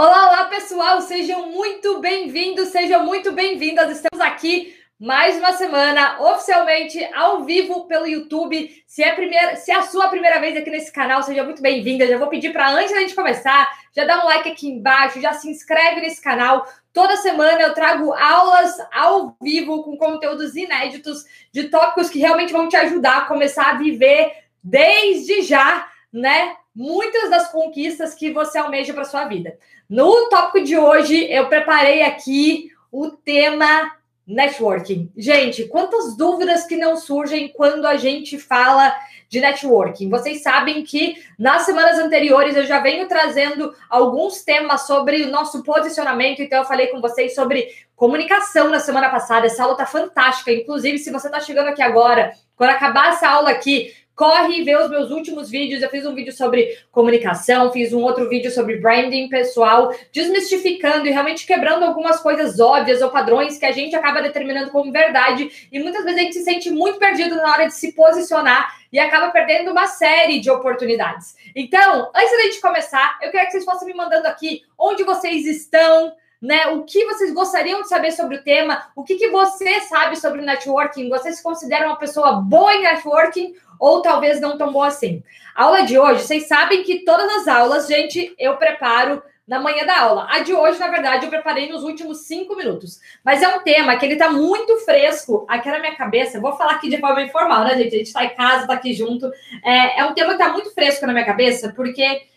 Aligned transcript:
Olá, 0.00 0.28
olá, 0.28 0.44
pessoal! 0.44 1.00
Sejam 1.00 1.50
muito 1.50 1.98
bem-vindos, 1.98 2.68
sejam 2.68 3.04
muito 3.04 3.32
bem-vindas. 3.32 3.90
Estamos 3.90 4.24
aqui 4.24 4.72
mais 4.96 5.36
uma 5.38 5.52
semana, 5.54 6.22
oficialmente 6.22 7.04
ao 7.12 7.42
vivo 7.42 7.84
pelo 7.88 8.06
YouTube. 8.06 8.80
Se 8.86 9.02
é, 9.02 9.12
primeira, 9.12 9.56
se 9.56 9.72
é 9.72 9.74
a 9.74 9.82
sua 9.82 10.06
primeira 10.06 10.38
vez 10.38 10.56
aqui 10.56 10.70
nesse 10.70 10.92
canal, 10.92 11.24
seja 11.24 11.42
muito 11.42 11.60
bem-vinda. 11.60 12.06
Já 12.06 12.16
vou 12.16 12.28
pedir 12.28 12.52
para, 12.52 12.70
antes 12.70 12.92
da 12.92 13.00
gente 13.00 13.16
começar, 13.16 13.68
já 13.92 14.04
dá 14.04 14.22
um 14.22 14.26
like 14.26 14.48
aqui 14.48 14.68
embaixo, 14.68 15.20
já 15.20 15.32
se 15.32 15.50
inscreve 15.50 16.00
nesse 16.00 16.22
canal. 16.22 16.64
Toda 16.92 17.16
semana 17.16 17.60
eu 17.60 17.74
trago 17.74 18.12
aulas 18.12 18.76
ao 18.92 19.36
vivo 19.42 19.82
com 19.82 19.96
conteúdos 19.96 20.54
inéditos 20.54 21.24
de 21.50 21.70
tópicos 21.70 22.08
que 22.08 22.20
realmente 22.20 22.52
vão 22.52 22.68
te 22.68 22.76
ajudar 22.76 23.16
a 23.16 23.22
começar 23.22 23.70
a 23.70 23.76
viver 23.76 24.30
desde 24.62 25.42
já, 25.42 25.90
né? 26.12 26.54
Muitas 26.72 27.28
das 27.28 27.50
conquistas 27.50 28.14
que 28.14 28.30
você 28.30 28.58
almeja 28.58 28.94
para 28.94 29.02
sua 29.02 29.24
vida. 29.24 29.58
No 29.88 30.28
tópico 30.28 30.62
de 30.62 30.76
hoje, 30.76 31.32
eu 31.32 31.46
preparei 31.46 32.02
aqui 32.02 32.70
o 32.92 33.08
tema 33.08 33.90
networking. 34.26 35.10
Gente, 35.16 35.64
quantas 35.64 36.14
dúvidas 36.14 36.66
que 36.66 36.76
não 36.76 36.94
surgem 36.94 37.48
quando 37.48 37.86
a 37.86 37.96
gente 37.96 38.38
fala 38.38 38.94
de 39.30 39.40
networking? 39.40 40.10
Vocês 40.10 40.42
sabem 40.42 40.84
que 40.84 41.16
nas 41.38 41.62
semanas 41.62 41.98
anteriores 41.98 42.54
eu 42.54 42.66
já 42.66 42.80
venho 42.80 43.08
trazendo 43.08 43.74
alguns 43.88 44.42
temas 44.42 44.86
sobre 44.86 45.22
o 45.22 45.30
nosso 45.30 45.62
posicionamento, 45.62 46.42
então 46.42 46.58
eu 46.58 46.66
falei 46.66 46.88
com 46.88 47.00
vocês 47.00 47.34
sobre 47.34 47.68
comunicação 47.96 48.68
na 48.68 48.80
semana 48.80 49.08
passada. 49.08 49.46
Essa 49.46 49.62
aula 49.62 49.74
tá 49.74 49.86
fantástica. 49.86 50.52
Inclusive, 50.52 50.98
se 50.98 51.10
você 51.10 51.30
tá 51.30 51.40
chegando 51.40 51.68
aqui 51.68 51.80
agora, 51.80 52.32
quando 52.54 52.70
acabar 52.70 53.14
essa 53.14 53.26
aula 53.26 53.48
aqui, 53.48 53.94
corre 54.18 54.58
e 54.58 54.64
vê 54.64 54.76
os 54.76 54.90
meus 54.90 55.12
últimos 55.12 55.48
vídeos. 55.48 55.80
Eu 55.80 55.88
fiz 55.88 56.04
um 56.04 56.12
vídeo 56.12 56.32
sobre 56.32 56.76
comunicação, 56.90 57.72
fiz 57.72 57.92
um 57.92 58.02
outro 58.02 58.28
vídeo 58.28 58.50
sobre 58.50 58.78
branding 58.78 59.28
pessoal, 59.28 59.94
desmistificando 60.12 61.06
e 61.06 61.10
realmente 61.10 61.46
quebrando 61.46 61.84
algumas 61.84 62.20
coisas 62.20 62.58
óbvias 62.58 63.00
ou 63.00 63.10
padrões 63.10 63.58
que 63.58 63.64
a 63.64 63.70
gente 63.70 63.94
acaba 63.94 64.20
determinando 64.20 64.72
como 64.72 64.90
verdade. 64.90 65.68
E 65.70 65.78
muitas 65.78 66.02
vezes 66.02 66.18
a 66.18 66.22
gente 66.22 66.34
se 66.34 66.42
sente 66.42 66.68
muito 66.68 66.98
perdido 66.98 67.36
na 67.36 67.52
hora 67.52 67.66
de 67.66 67.74
se 67.74 67.92
posicionar 67.92 68.76
e 68.92 68.98
acaba 68.98 69.30
perdendo 69.30 69.70
uma 69.70 69.86
série 69.86 70.40
de 70.40 70.50
oportunidades. 70.50 71.36
Então, 71.54 72.10
antes 72.12 72.32
da 72.32 72.42
gente 72.42 72.60
começar, 72.60 73.18
eu 73.22 73.30
queria 73.30 73.46
que 73.46 73.52
vocês 73.52 73.64
fossem 73.64 73.86
me 73.86 73.94
mandando 73.94 74.26
aqui 74.26 74.62
onde 74.76 75.04
vocês 75.04 75.46
estão 75.46 76.12
né? 76.40 76.68
O 76.68 76.84
que 76.84 77.04
vocês 77.04 77.32
gostariam 77.34 77.82
de 77.82 77.88
saber 77.88 78.12
sobre 78.12 78.36
o 78.36 78.42
tema? 78.42 78.90
O 78.94 79.02
que, 79.02 79.16
que 79.16 79.28
você 79.28 79.80
sabe 79.80 80.16
sobre 80.16 80.42
networking? 80.42 81.08
Você 81.08 81.32
se 81.32 81.42
considera 81.42 81.86
uma 81.86 81.96
pessoa 81.96 82.40
boa 82.40 82.74
em 82.74 82.82
networking 82.82 83.54
ou 83.78 84.02
talvez 84.02 84.40
não 84.40 84.56
tão 84.56 84.72
boa 84.72 84.86
assim? 84.86 85.22
A 85.54 85.64
aula 85.64 85.82
de 85.82 85.98
hoje, 85.98 86.22
vocês 86.22 86.46
sabem 86.46 86.82
que 86.84 87.04
todas 87.04 87.28
as 87.38 87.48
aulas, 87.48 87.88
gente, 87.88 88.34
eu 88.38 88.56
preparo 88.56 89.22
na 89.48 89.58
manhã 89.58 89.84
da 89.86 90.00
aula. 90.00 90.26
A 90.30 90.40
de 90.40 90.52
hoje, 90.52 90.78
na 90.78 90.88
verdade, 90.88 91.24
eu 91.24 91.30
preparei 91.30 91.72
nos 91.72 91.82
últimos 91.82 92.26
cinco 92.26 92.54
minutos. 92.54 93.00
Mas 93.24 93.42
é 93.42 93.48
um 93.48 93.60
tema 93.60 93.96
que 93.96 94.04
ele 94.04 94.16
tá 94.16 94.30
muito 94.30 94.76
fresco 94.80 95.46
aqui 95.48 95.70
na 95.70 95.78
minha 95.78 95.96
cabeça. 95.96 96.38
Vou 96.38 96.54
falar 96.54 96.72
aqui 96.72 96.90
de 96.90 96.98
forma 96.98 97.22
informal, 97.22 97.64
né, 97.64 97.74
gente? 97.78 97.94
A 97.94 97.98
gente 97.98 98.12
tá 98.12 98.24
em 98.24 98.34
casa, 98.34 98.66
tá 98.66 98.74
aqui 98.74 98.92
junto. 98.92 99.32
É, 99.64 100.00
é 100.00 100.04
um 100.04 100.12
tema 100.12 100.32
que 100.32 100.38
tá 100.38 100.52
muito 100.52 100.70
fresco 100.74 101.06
na 101.06 101.14
minha 101.14 101.24
cabeça, 101.24 101.72
porque 101.74 102.28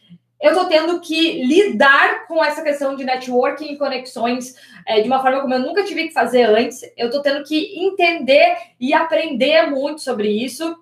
eu 0.42 0.56
tô 0.56 0.66
tendo 0.66 1.00
que 1.00 1.44
lidar 1.44 2.25
com 2.28 2.44
essa 2.44 2.64
questão 2.64 2.95
de 2.95 3.03
networking 3.03 3.72
e 3.72 3.78
conexões 3.78 4.56
é, 4.88 5.00
de 5.00 5.08
uma 5.08 5.22
forma 5.22 5.42
como 5.42 5.53
eu 5.53 5.59
nunca 5.59 5.83
tive 5.83 6.08
que 6.08 6.14
fazer 6.14 6.44
antes. 6.44 6.81
Eu 6.98 7.11
tô 7.11 7.22
tendo 7.22 7.44
que 7.44 7.80
entender 7.80 8.58
e 8.80 8.94
aprender 8.94 9.70
muito 9.70 10.02
sobre 10.02 10.30
isso. 10.30 10.75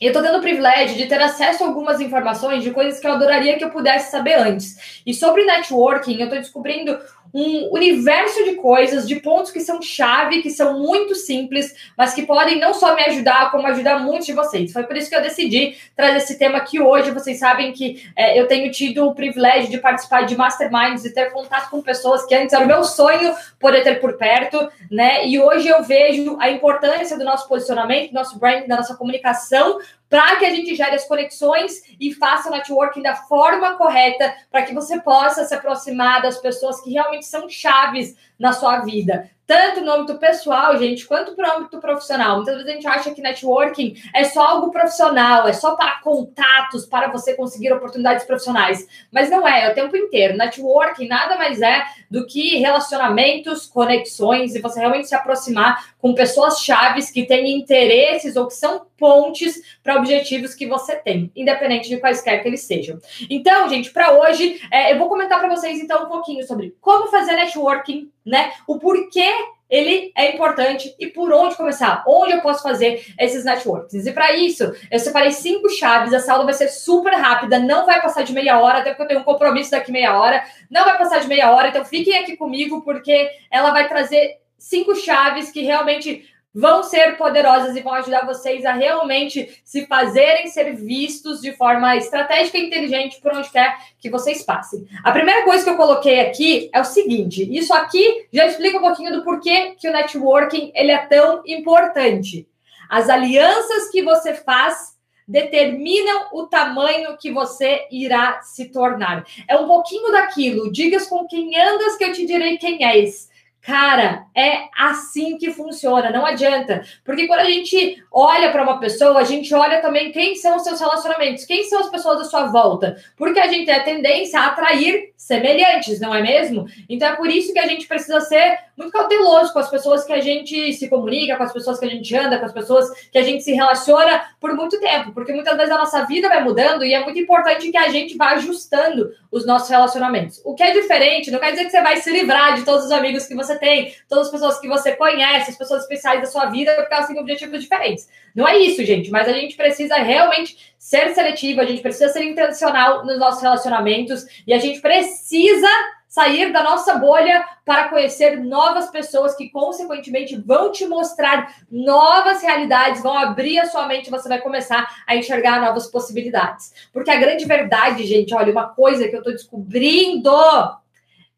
Eu 0.00 0.12
tô 0.12 0.22
tendo 0.22 0.38
o 0.38 0.42
privilégio 0.42 0.96
de 0.96 1.06
ter 1.06 1.20
acesso 1.20 1.62
a 1.62 1.66
algumas 1.66 2.00
informações 2.00 2.64
de 2.64 2.70
coisas 2.70 2.98
que 2.98 3.06
eu 3.06 3.12
adoraria 3.12 3.56
que 3.56 3.62
eu 3.62 3.70
pudesse 3.70 4.10
saber 4.10 4.34
antes. 4.34 5.00
E 5.06 5.12
sobre 5.12 5.44
networking, 5.44 6.20
eu 6.20 6.28
tô 6.28 6.34
descobrindo 6.34 6.98
um 7.34 7.72
universo 7.72 8.44
de 8.44 8.54
coisas, 8.56 9.08
de 9.08 9.16
pontos 9.16 9.50
que 9.50 9.60
são 9.60 9.80
chave, 9.80 10.42
que 10.42 10.50
são 10.50 10.78
muito 10.78 11.14
simples, 11.14 11.74
mas 11.96 12.12
que 12.12 12.26
podem 12.26 12.60
não 12.60 12.74
só 12.74 12.94
me 12.94 13.02
ajudar, 13.02 13.50
como 13.50 13.66
ajudar 13.66 14.00
muitos 14.00 14.26
de 14.26 14.32
vocês. 14.32 14.72
Foi 14.72 14.84
por 14.84 14.96
isso 14.96 15.08
que 15.08 15.16
eu 15.16 15.22
decidi 15.22 15.76
trazer 15.96 16.18
esse 16.18 16.38
tema 16.38 16.58
aqui 16.58 16.80
hoje. 16.80 17.10
Vocês 17.10 17.38
sabem 17.38 17.72
que 17.72 18.06
é, 18.14 18.38
eu 18.38 18.46
tenho 18.46 18.70
tido 18.70 19.06
o 19.06 19.14
privilégio 19.14 19.70
de 19.70 19.78
participar 19.78 20.22
de 20.22 20.36
masterminds 20.36 21.04
e 21.04 21.14
ter 21.14 21.32
contato 21.32 21.70
com 21.70 21.80
pessoas 21.80 22.26
que 22.26 22.34
antes 22.34 22.52
era 22.52 22.64
o 22.64 22.68
meu 22.68 22.84
sonho 22.84 23.34
poder 23.58 23.82
ter 23.82 24.00
por 24.00 24.18
perto, 24.18 24.68
né? 24.90 25.26
E 25.26 25.40
hoje 25.40 25.68
eu 25.68 25.82
vejo 25.82 26.36
a 26.38 26.50
importância 26.50 27.16
do 27.16 27.24
nosso 27.24 27.48
posicionamento, 27.48 28.10
do 28.10 28.14
nosso 28.14 28.38
branding, 28.38 28.68
da 28.68 28.76
nossa 28.76 28.94
comunicação 28.94 29.78
para 30.12 30.36
que 30.36 30.44
a 30.44 30.54
gente 30.54 30.74
gere 30.74 30.94
as 30.94 31.06
conexões 31.06 31.84
e 31.98 32.12
faça 32.12 32.50
o 32.50 32.52
networking 32.52 33.00
da 33.00 33.16
forma 33.16 33.78
correta, 33.78 34.36
para 34.50 34.62
que 34.62 34.74
você 34.74 35.00
possa 35.00 35.42
se 35.46 35.54
aproximar 35.54 36.20
das 36.20 36.36
pessoas 36.36 36.82
que 36.82 36.92
realmente 36.92 37.24
são 37.24 37.48
chaves 37.48 38.14
na 38.38 38.52
sua 38.52 38.80
vida 38.80 39.30
tanto 39.46 39.80
no 39.80 39.92
âmbito 39.92 40.18
pessoal, 40.18 40.76
gente, 40.78 41.06
quanto 41.06 41.34
para 41.34 41.54
o 41.54 41.58
âmbito 41.58 41.78
profissional. 41.80 42.36
Muitas 42.36 42.54
vezes 42.54 42.70
a 42.70 42.72
gente 42.72 42.86
acha 42.86 43.10
que 43.12 43.20
networking 43.20 43.94
é 44.14 44.24
só 44.24 44.42
algo 44.42 44.70
profissional, 44.70 45.48
é 45.48 45.52
só 45.52 45.74
para 45.74 46.00
contatos, 46.00 46.86
para 46.86 47.08
você 47.08 47.34
conseguir 47.34 47.72
oportunidades 47.72 48.24
profissionais. 48.24 48.86
Mas 49.10 49.28
não 49.28 49.46
é, 49.46 49.66
é 49.66 49.70
o 49.70 49.74
tempo 49.74 49.96
inteiro. 49.96 50.36
Networking 50.36 51.08
nada 51.08 51.36
mais 51.36 51.60
é 51.60 51.84
do 52.10 52.26
que 52.26 52.58
relacionamentos, 52.58 53.66
conexões 53.66 54.54
e 54.54 54.60
você 54.60 54.80
realmente 54.80 55.08
se 55.08 55.14
aproximar 55.14 55.92
com 55.98 56.14
pessoas 56.14 56.60
chaves 56.60 57.10
que 57.10 57.26
têm 57.26 57.58
interesses 57.58 58.36
ou 58.36 58.46
que 58.46 58.54
são 58.54 58.86
pontes 58.96 59.60
para 59.82 59.96
objetivos 59.96 60.54
que 60.54 60.66
você 60.66 60.94
tem, 60.94 61.30
independente 61.34 61.88
de 61.88 61.98
quaisquer 61.98 62.40
que 62.40 62.48
eles 62.48 62.62
sejam. 62.62 63.00
Então, 63.28 63.68
gente, 63.68 63.90
para 63.90 64.12
hoje, 64.12 64.60
é, 64.70 64.92
eu 64.92 64.98
vou 64.98 65.08
comentar 65.08 65.40
para 65.40 65.48
vocês 65.48 65.80
então 65.80 66.04
um 66.04 66.08
pouquinho 66.08 66.46
sobre 66.46 66.76
como 66.80 67.08
fazer 67.08 67.32
networking 67.32 68.12
né? 68.24 68.52
O 68.66 68.78
porquê 68.78 69.41
ele 69.72 70.12
é 70.14 70.34
importante 70.34 70.94
e 71.00 71.06
por 71.06 71.32
onde 71.32 71.56
começar, 71.56 72.04
onde 72.06 72.32
eu 72.34 72.42
posso 72.42 72.62
fazer 72.62 73.06
esses 73.18 73.42
networks. 73.42 74.06
E 74.06 74.12
para 74.12 74.34
isso, 74.34 74.70
eu 74.90 74.98
separei 74.98 75.32
cinco 75.32 75.70
chaves. 75.70 76.12
Essa 76.12 76.34
aula 76.34 76.44
vai 76.44 76.52
ser 76.52 76.68
super 76.68 77.14
rápida, 77.14 77.58
não 77.58 77.86
vai 77.86 78.02
passar 78.02 78.22
de 78.22 78.34
meia 78.34 78.60
hora, 78.60 78.80
até 78.80 78.90
porque 78.90 79.04
eu 79.04 79.08
tenho 79.08 79.20
um 79.20 79.24
compromisso 79.24 79.70
daqui 79.70 79.90
meia 79.90 80.20
hora. 80.20 80.44
Não 80.70 80.84
vai 80.84 80.98
passar 80.98 81.20
de 81.20 81.26
meia 81.26 81.50
hora, 81.50 81.68
então 81.68 81.86
fiquem 81.86 82.18
aqui 82.18 82.36
comigo, 82.36 82.82
porque 82.82 83.30
ela 83.50 83.70
vai 83.70 83.88
trazer 83.88 84.42
cinco 84.58 84.94
chaves 84.94 85.50
que 85.50 85.62
realmente 85.62 86.28
vão 86.54 86.82
ser 86.82 87.16
poderosas 87.16 87.74
e 87.76 87.80
vão 87.80 87.94
ajudar 87.94 88.26
vocês 88.26 88.64
a 88.64 88.72
realmente 88.72 89.60
se 89.64 89.86
fazerem 89.86 90.48
ser 90.48 90.74
vistos 90.74 91.40
de 91.40 91.52
forma 91.52 91.96
estratégica 91.96 92.58
e 92.58 92.66
inteligente 92.66 93.20
por 93.20 93.32
onde 93.32 93.50
quer 93.50 93.76
que 93.98 94.10
vocês 94.10 94.42
passem. 94.42 94.86
A 95.02 95.12
primeira 95.12 95.44
coisa 95.44 95.64
que 95.64 95.70
eu 95.70 95.76
coloquei 95.76 96.20
aqui 96.20 96.70
é 96.72 96.80
o 96.80 96.84
seguinte: 96.84 97.48
isso 97.56 97.72
aqui 97.72 98.26
já 98.32 98.46
explica 98.46 98.78
um 98.78 98.82
pouquinho 98.82 99.12
do 99.12 99.24
porquê 99.24 99.74
que 99.78 99.88
o 99.88 99.92
networking 99.92 100.72
ele 100.74 100.92
é 100.92 101.06
tão 101.06 101.42
importante. 101.46 102.46
As 102.88 103.08
alianças 103.08 103.90
que 103.90 104.02
você 104.02 104.34
faz 104.34 104.92
determinam 105.26 106.28
o 106.32 106.46
tamanho 106.46 107.16
que 107.16 107.30
você 107.30 107.86
irá 107.90 108.42
se 108.42 108.66
tornar. 108.66 109.24
É 109.48 109.56
um 109.56 109.66
pouquinho 109.66 110.12
daquilo. 110.12 110.70
Digas 110.70 111.06
com 111.06 111.26
quem 111.26 111.58
andas 111.58 111.96
que 111.96 112.04
eu 112.04 112.12
te 112.12 112.26
direi 112.26 112.58
quem 112.58 112.84
és. 112.84 113.30
Cara, 113.62 114.26
é 114.34 114.68
assim 114.76 115.38
que 115.38 115.52
funciona, 115.52 116.10
não 116.10 116.26
adianta. 116.26 116.82
Porque 117.04 117.28
quando 117.28 117.40
a 117.40 117.44
gente 117.44 118.02
olha 118.10 118.50
para 118.50 118.64
uma 118.64 118.80
pessoa, 118.80 119.20
a 119.20 119.24
gente 119.24 119.54
olha 119.54 119.80
também 119.80 120.10
quem 120.10 120.34
são 120.34 120.56
os 120.56 120.64
seus 120.64 120.80
relacionamentos, 120.80 121.44
quem 121.44 121.62
são 121.64 121.78
as 121.78 121.88
pessoas 121.88 122.22
à 122.22 122.24
sua 122.24 122.46
volta. 122.46 122.96
Porque 123.16 123.38
a 123.38 123.46
gente 123.46 123.66
tem 123.66 123.74
a 123.74 123.84
tendência 123.84 124.40
a 124.40 124.46
atrair 124.46 125.12
semelhantes, 125.16 126.00
não 126.00 126.12
é 126.12 126.20
mesmo? 126.20 126.66
Então 126.88 127.08
é 127.08 127.14
por 127.14 127.30
isso 127.30 127.52
que 127.52 127.58
a 127.60 127.66
gente 127.68 127.86
precisa 127.86 128.20
ser 128.22 128.58
muito 128.76 128.92
cauteloso 128.92 129.52
com 129.52 129.58
as 129.58 129.70
pessoas 129.70 130.04
que 130.04 130.12
a 130.12 130.20
gente 130.20 130.72
se 130.72 130.88
comunica, 130.88 131.36
com 131.36 131.42
as 131.42 131.52
pessoas 131.52 131.78
que 131.78 131.84
a 131.84 131.88
gente 131.88 132.14
anda, 132.16 132.38
com 132.38 132.46
as 132.46 132.52
pessoas 132.52 132.90
que 133.10 133.18
a 133.18 133.22
gente 133.22 133.42
se 133.42 133.52
relaciona 133.52 134.22
por 134.40 134.54
muito 134.54 134.80
tempo. 134.80 135.12
Porque 135.12 135.32
muitas 135.32 135.56
vezes 135.56 135.72
a 135.72 135.78
nossa 135.78 136.04
vida 136.06 136.28
vai 136.28 136.42
mudando 136.42 136.84
e 136.84 136.94
é 136.94 137.04
muito 137.04 137.18
importante 137.18 137.70
que 137.70 137.76
a 137.76 137.88
gente 137.88 138.16
vá 138.16 138.30
ajustando 138.30 139.10
os 139.30 139.46
nossos 139.46 139.68
relacionamentos. 139.68 140.40
O 140.44 140.54
que 140.54 140.62
é 140.62 140.72
diferente 140.72 141.30
não 141.30 141.38
quer 141.38 141.52
dizer 141.52 141.64
que 141.66 141.70
você 141.70 141.82
vai 141.82 141.96
se 141.98 142.10
livrar 142.10 142.54
de 142.54 142.64
todos 142.64 142.86
os 142.86 142.92
amigos 142.92 143.26
que 143.26 143.34
você 143.34 143.58
tem, 143.58 143.94
todas 144.08 144.26
as 144.26 144.32
pessoas 144.32 144.58
que 144.58 144.68
você 144.68 144.92
conhece, 144.96 145.50
as 145.50 145.56
pessoas 145.56 145.82
especiais 145.82 146.20
da 146.20 146.26
sua 146.26 146.46
vida, 146.46 146.74
porque 146.74 146.94
elas 146.94 147.06
têm 147.06 147.18
objetivos 147.18 147.60
diferentes. 147.60 148.08
Não 148.34 148.48
é 148.48 148.56
isso, 148.58 148.82
gente, 148.84 149.10
mas 149.10 149.28
a 149.28 149.32
gente 149.32 149.56
precisa 149.56 149.96
realmente 149.96 150.74
ser 150.78 151.14
seletivo, 151.14 151.60
a 151.60 151.64
gente 151.64 151.82
precisa 151.82 152.08
ser 152.08 152.24
intencional 152.24 153.04
nos 153.04 153.18
nossos 153.18 153.42
relacionamentos 153.42 154.24
e 154.46 154.52
a 154.52 154.58
gente 154.58 154.80
precisa 154.80 155.68
sair 156.12 156.52
da 156.52 156.62
nossa 156.62 156.96
bolha 156.96 157.42
para 157.64 157.88
conhecer 157.88 158.36
novas 158.36 158.90
pessoas 158.90 159.34
que, 159.34 159.48
consequentemente, 159.48 160.36
vão 160.36 160.70
te 160.70 160.86
mostrar 160.86 161.56
novas 161.70 162.42
realidades, 162.42 163.02
vão 163.02 163.16
abrir 163.16 163.58
a 163.58 163.64
sua 163.64 163.86
mente, 163.86 164.10
você 164.10 164.28
vai 164.28 164.38
começar 164.38 164.86
a 165.06 165.16
enxergar 165.16 165.58
novas 165.58 165.86
possibilidades. 165.86 166.90
Porque 166.92 167.10
a 167.10 167.16
grande 167.16 167.46
verdade, 167.46 168.04
gente, 168.04 168.34
olha, 168.34 168.52
uma 168.52 168.68
coisa 168.68 169.08
que 169.08 169.14
eu 169.14 169.20
estou 169.20 169.32
descobrindo 169.32 170.30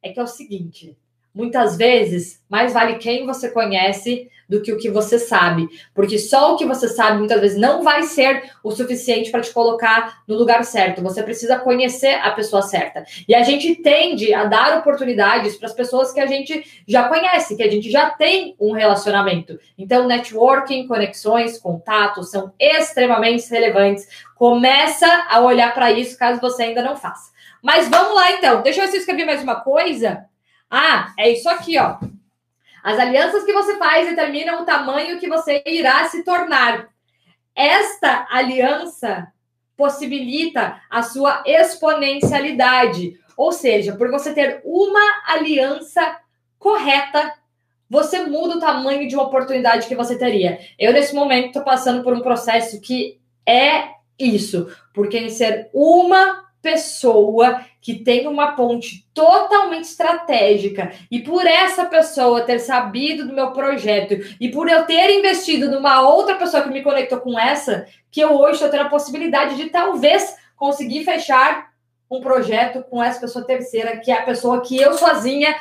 é 0.03 0.11
que 0.13 0.19
é 0.19 0.23
o 0.25 0.27
seguinte: 0.27 0.99
muitas 1.35 1.77
vezes, 1.77 2.41
mais 2.49 2.73
vale 2.73 2.95
quem 2.95 3.27
você 3.27 3.51
conhece 3.51 4.31
do 4.49 4.61
que 4.61 4.73
o 4.73 4.79
que 4.79 4.91
você 4.91 5.19
sabe, 5.19 5.67
porque 5.95 6.19
só 6.19 6.55
o 6.55 6.57
que 6.57 6.67
você 6.67 6.89
sabe 6.89 7.19
muitas 7.19 7.41
vezes 7.41 7.59
não 7.59 7.83
vai 7.83 8.03
ser 8.03 8.51
o 8.63 8.71
suficiente 8.71 9.31
para 9.31 9.41
te 9.41 9.53
colocar 9.53 10.23
no 10.29 10.37
lugar 10.37 10.65
certo. 10.65 11.03
Você 11.03 11.23
precisa 11.23 11.59
conhecer 11.59 12.15
a 12.23 12.31
pessoa 12.31 12.63
certa. 12.63 13.05
E 13.27 13.35
a 13.35 13.43
gente 13.43 13.75
tende 13.77 14.33
a 14.35 14.45
dar 14.45 14.79
oportunidades 14.79 15.57
para 15.57 15.67
as 15.67 15.75
pessoas 15.75 16.13
que 16.13 16.21
a 16.21 16.27
gente 16.27 16.85
já 16.87 17.09
conhece, 17.09 17.57
que 17.57 17.63
a 17.63 17.71
gente 17.71 17.91
já 17.91 18.11
tem 18.11 18.55
um 18.61 18.73
relacionamento. 18.73 19.59
Então, 19.79 20.07
networking, 20.07 20.87
conexões, 20.87 21.59
contatos 21.59 22.31
são 22.31 22.53
extremamente 22.59 23.49
relevantes. 23.51 24.07
Começa 24.37 25.27
a 25.31 25.41
olhar 25.41 25.73
para 25.73 25.91
isso 25.91 26.19
caso 26.19 26.41
você 26.41 26.65
ainda 26.65 26.83
não 26.83 26.97
faça. 26.97 27.33
Mas 27.63 27.89
vamos 27.89 28.15
lá 28.15 28.33
então. 28.33 28.63
Deixa 28.63 28.81
eu 28.81 28.85
ver 28.85 28.91
se 28.91 28.97
eu 28.99 29.01
escrevi 29.01 29.25
mais 29.25 29.43
uma 29.43 29.57
coisa. 29.57 30.27
Ah, 30.77 31.15
é 31.17 31.31
isso 31.31 31.49
aqui, 31.49 31.79
ó. 31.79 31.99
As 32.83 32.99
alianças 32.99 33.45
que 33.45 33.53
você 33.53 33.77
faz 33.77 34.09
determinam 34.09 34.61
o 34.61 34.65
tamanho 34.65 35.21
que 35.21 35.29
você 35.29 35.63
irá 35.65 36.05
se 36.09 36.25
tornar. 36.25 36.89
Esta 37.55 38.27
aliança 38.29 39.33
possibilita 39.77 40.81
a 40.91 41.01
sua 41.05 41.45
exponencialidade. 41.47 43.17
Ou 43.37 43.53
seja, 43.53 43.95
por 43.95 44.11
você 44.11 44.35
ter 44.35 44.63
uma 44.65 45.23
aliança 45.29 46.19
correta, 46.59 47.33
você 47.89 48.25
muda 48.25 48.57
o 48.57 48.61
tamanho 48.61 49.07
de 49.07 49.15
uma 49.15 49.27
oportunidade 49.27 49.87
que 49.87 49.95
você 49.95 50.19
teria. 50.19 50.59
Eu, 50.77 50.93
nesse 50.93 51.15
momento, 51.15 51.47
estou 51.47 51.63
passando 51.63 52.03
por 52.03 52.13
um 52.13 52.21
processo 52.21 52.81
que 52.81 53.21
é 53.47 53.91
isso. 54.19 54.67
Porque 54.93 55.19
em 55.19 55.31
ser 55.31 55.71
uma 55.73 56.45
pessoa 56.65 57.61
que 57.79 57.95
tem 57.95 58.27
uma 58.27 58.53
ponte 58.53 59.07
totalmente 59.13 59.85
estratégica 59.85 60.93
e 61.11 61.21
por 61.21 61.47
essa 61.47 61.85
pessoa 61.85 62.41
ter 62.41 62.59
sabido 62.59 63.29
do 63.29 63.35
meu 63.35 63.51
projeto 63.51 64.15
e 64.41 64.49
por 64.49 64.67
eu 64.67 64.87
ter 64.87 65.11
investido 65.19 65.71
numa 65.71 66.01
outra 66.01 66.37
pessoa 66.37 66.63
que 66.63 66.71
me 66.71 66.83
conectou 66.83 67.21
com 67.21 67.39
essa, 67.39 67.87
que 68.11 68.21
eu 68.21 68.33
hoje 68.33 68.55
estou 68.55 68.71
tendo 68.71 68.87
a 68.87 68.89
possibilidade 68.89 69.57
de 69.57 69.67
talvez 69.67 70.37
conseguir 70.57 71.05
fechar 71.05 71.75
um 72.11 72.23
projeto 72.23 72.83
com 72.89 73.03
essa 73.03 73.21
pessoa 73.21 73.45
terceira, 73.45 73.99
que 73.99 74.11
é 74.11 74.15
a 74.15 74.23
pessoa 74.23 74.63
que 74.63 74.81
eu 74.81 74.95
sozinha 74.95 75.55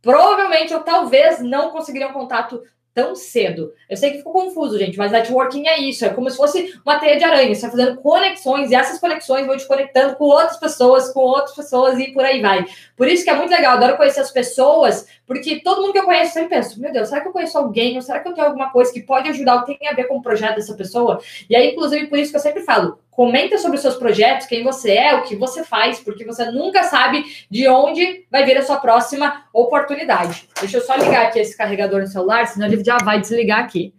provavelmente 0.00 0.72
ou 0.72 0.80
talvez 0.80 1.40
não 1.40 1.70
conseguiria 1.70 2.08
um 2.08 2.12
contato 2.12 2.62
tão 2.94 3.16
cedo. 3.16 3.72
Eu 3.90 3.96
sei 3.96 4.12
que 4.12 4.18
ficou 4.18 4.32
confuso, 4.32 4.78
gente, 4.78 4.96
mas 4.96 5.10
networking 5.10 5.66
é 5.66 5.80
isso, 5.80 6.04
é 6.04 6.10
como 6.10 6.30
se 6.30 6.36
fosse 6.36 6.80
uma 6.86 6.98
teia 6.98 7.18
de 7.18 7.24
aranha, 7.24 7.52
você 7.52 7.62
vai 7.62 7.70
fazendo 7.72 8.00
conexões 8.00 8.70
e 8.70 8.74
essas 8.74 9.00
conexões 9.00 9.46
vão 9.46 9.56
te 9.56 9.66
conectando 9.66 10.14
com 10.14 10.24
outras 10.24 10.56
pessoas, 10.56 11.12
com 11.12 11.20
outras 11.20 11.56
pessoas 11.56 11.98
e 11.98 12.12
por 12.12 12.24
aí 12.24 12.40
vai. 12.40 12.64
Por 12.96 13.08
isso 13.08 13.24
que 13.24 13.30
é 13.30 13.34
muito 13.34 13.50
legal, 13.50 13.76
adoro 13.76 13.96
conhecer 13.96 14.20
as 14.20 14.30
pessoas, 14.30 15.06
porque 15.26 15.60
todo 15.60 15.80
mundo 15.80 15.92
que 15.92 15.98
eu 15.98 16.04
conheço 16.04 16.34
sempre 16.34 16.56
penso, 16.56 16.80
meu 16.80 16.92
Deus, 16.92 17.08
será 17.08 17.20
que 17.20 17.28
eu 17.28 17.32
conheço 17.32 17.56
alguém? 17.56 17.96
Ou 17.96 18.02
será 18.02 18.20
que 18.20 18.28
eu 18.28 18.34
tenho 18.34 18.46
alguma 18.46 18.70
coisa 18.70 18.92
que 18.92 19.02
pode 19.02 19.28
ajudar, 19.30 19.56
ou 19.56 19.62
tem 19.62 19.78
a 19.88 19.94
ver 19.94 20.04
com 20.04 20.16
o 20.16 20.22
projeto 20.22 20.56
dessa 20.56 20.74
pessoa? 20.74 21.20
E 21.48 21.56
aí, 21.56 21.72
inclusive, 21.72 22.06
por 22.08 22.18
isso 22.18 22.30
que 22.30 22.36
eu 22.36 22.42
sempre 22.42 22.62
falo, 22.62 22.98
Comenta 23.14 23.58
sobre 23.58 23.76
os 23.76 23.82
seus 23.82 23.94
projetos, 23.94 24.48
quem 24.48 24.64
você 24.64 24.92
é, 24.92 25.14
o 25.14 25.22
que 25.22 25.36
você 25.36 25.62
faz, 25.62 26.00
porque 26.00 26.24
você 26.24 26.50
nunca 26.50 26.82
sabe 26.82 27.24
de 27.48 27.68
onde 27.68 28.26
vai 28.28 28.44
vir 28.44 28.58
a 28.58 28.62
sua 28.62 28.78
próxima 28.78 29.46
oportunidade. 29.52 30.48
Deixa 30.58 30.78
eu 30.78 30.80
só 30.80 30.96
ligar 30.96 31.26
aqui 31.26 31.38
esse 31.38 31.56
carregador 31.56 32.00
no 32.00 32.08
celular, 32.08 32.44
senão 32.48 32.66
ele 32.66 32.82
já 32.82 32.98
vai 32.98 33.20
desligar 33.20 33.60
aqui. 33.60 33.94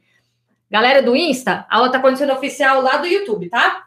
Galera 0.69 1.01
do 1.01 1.15
Insta, 1.15 1.65
a 1.69 1.77
aula 1.77 1.87
está 1.87 1.97
acontecendo 1.97 2.33
oficial 2.33 2.81
lá 2.81 2.97
do 2.97 3.07
YouTube, 3.07 3.47
tá? 3.47 3.85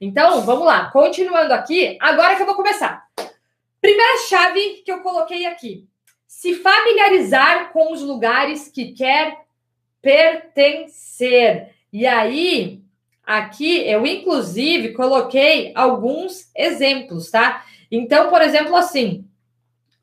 Então, 0.00 0.40
vamos 0.40 0.64
lá. 0.64 0.90
Continuando 0.90 1.52
aqui, 1.52 1.98
agora 2.00 2.34
que 2.34 2.40
eu 2.40 2.46
vou 2.46 2.54
começar. 2.54 3.04
Primeira 3.78 4.26
chave 4.26 4.82
que 4.86 4.90
eu 4.90 5.00
coloquei 5.00 5.44
aqui. 5.44 5.86
Se 6.34 6.54
familiarizar 6.54 7.72
com 7.72 7.92
os 7.92 8.00
lugares 8.00 8.68
que 8.68 8.92
quer 8.92 9.44
pertencer. 10.00 11.74
E 11.92 12.06
aí, 12.06 12.82
Aqui 13.24 13.88
eu, 13.88 14.04
inclusive, 14.04 14.92
coloquei 14.92 15.72
alguns 15.76 16.50
exemplos, 16.56 17.30
tá? 17.30 17.64
Então, 17.90 18.28
por 18.28 18.42
exemplo, 18.42 18.74
assim, 18.74 19.24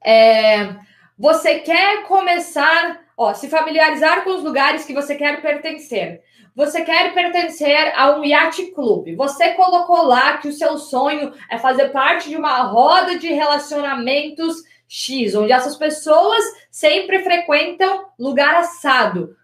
é, 0.03 0.75
você 1.17 1.59
quer 1.59 2.07
começar, 2.07 3.01
ó, 3.17 3.33
se 3.33 3.49
familiarizar 3.49 4.23
com 4.23 4.29
os 4.29 4.43
lugares 4.43 4.85
que 4.85 4.93
você 4.93 5.15
quer 5.15 5.41
pertencer. 5.41 6.21
Você 6.55 6.81
quer 6.81 7.13
pertencer 7.13 7.93
a 7.95 8.17
um 8.17 8.23
yacht 8.23 8.71
clube. 8.71 9.15
Você 9.15 9.49
colocou 9.49 10.03
lá 10.03 10.37
que 10.37 10.47
o 10.47 10.53
seu 10.53 10.77
sonho 10.77 11.33
é 11.49 11.57
fazer 11.57 11.89
parte 11.89 12.29
de 12.29 12.37
uma 12.37 12.63
roda 12.63 13.19
de 13.19 13.27
relacionamentos 13.33 14.63
X, 14.89 15.35
onde 15.35 15.51
essas 15.51 15.75
pessoas 15.75 16.43
sempre 16.71 17.19
frequentam 17.19 18.07
lugar 18.17 18.55
assado. 18.55 19.37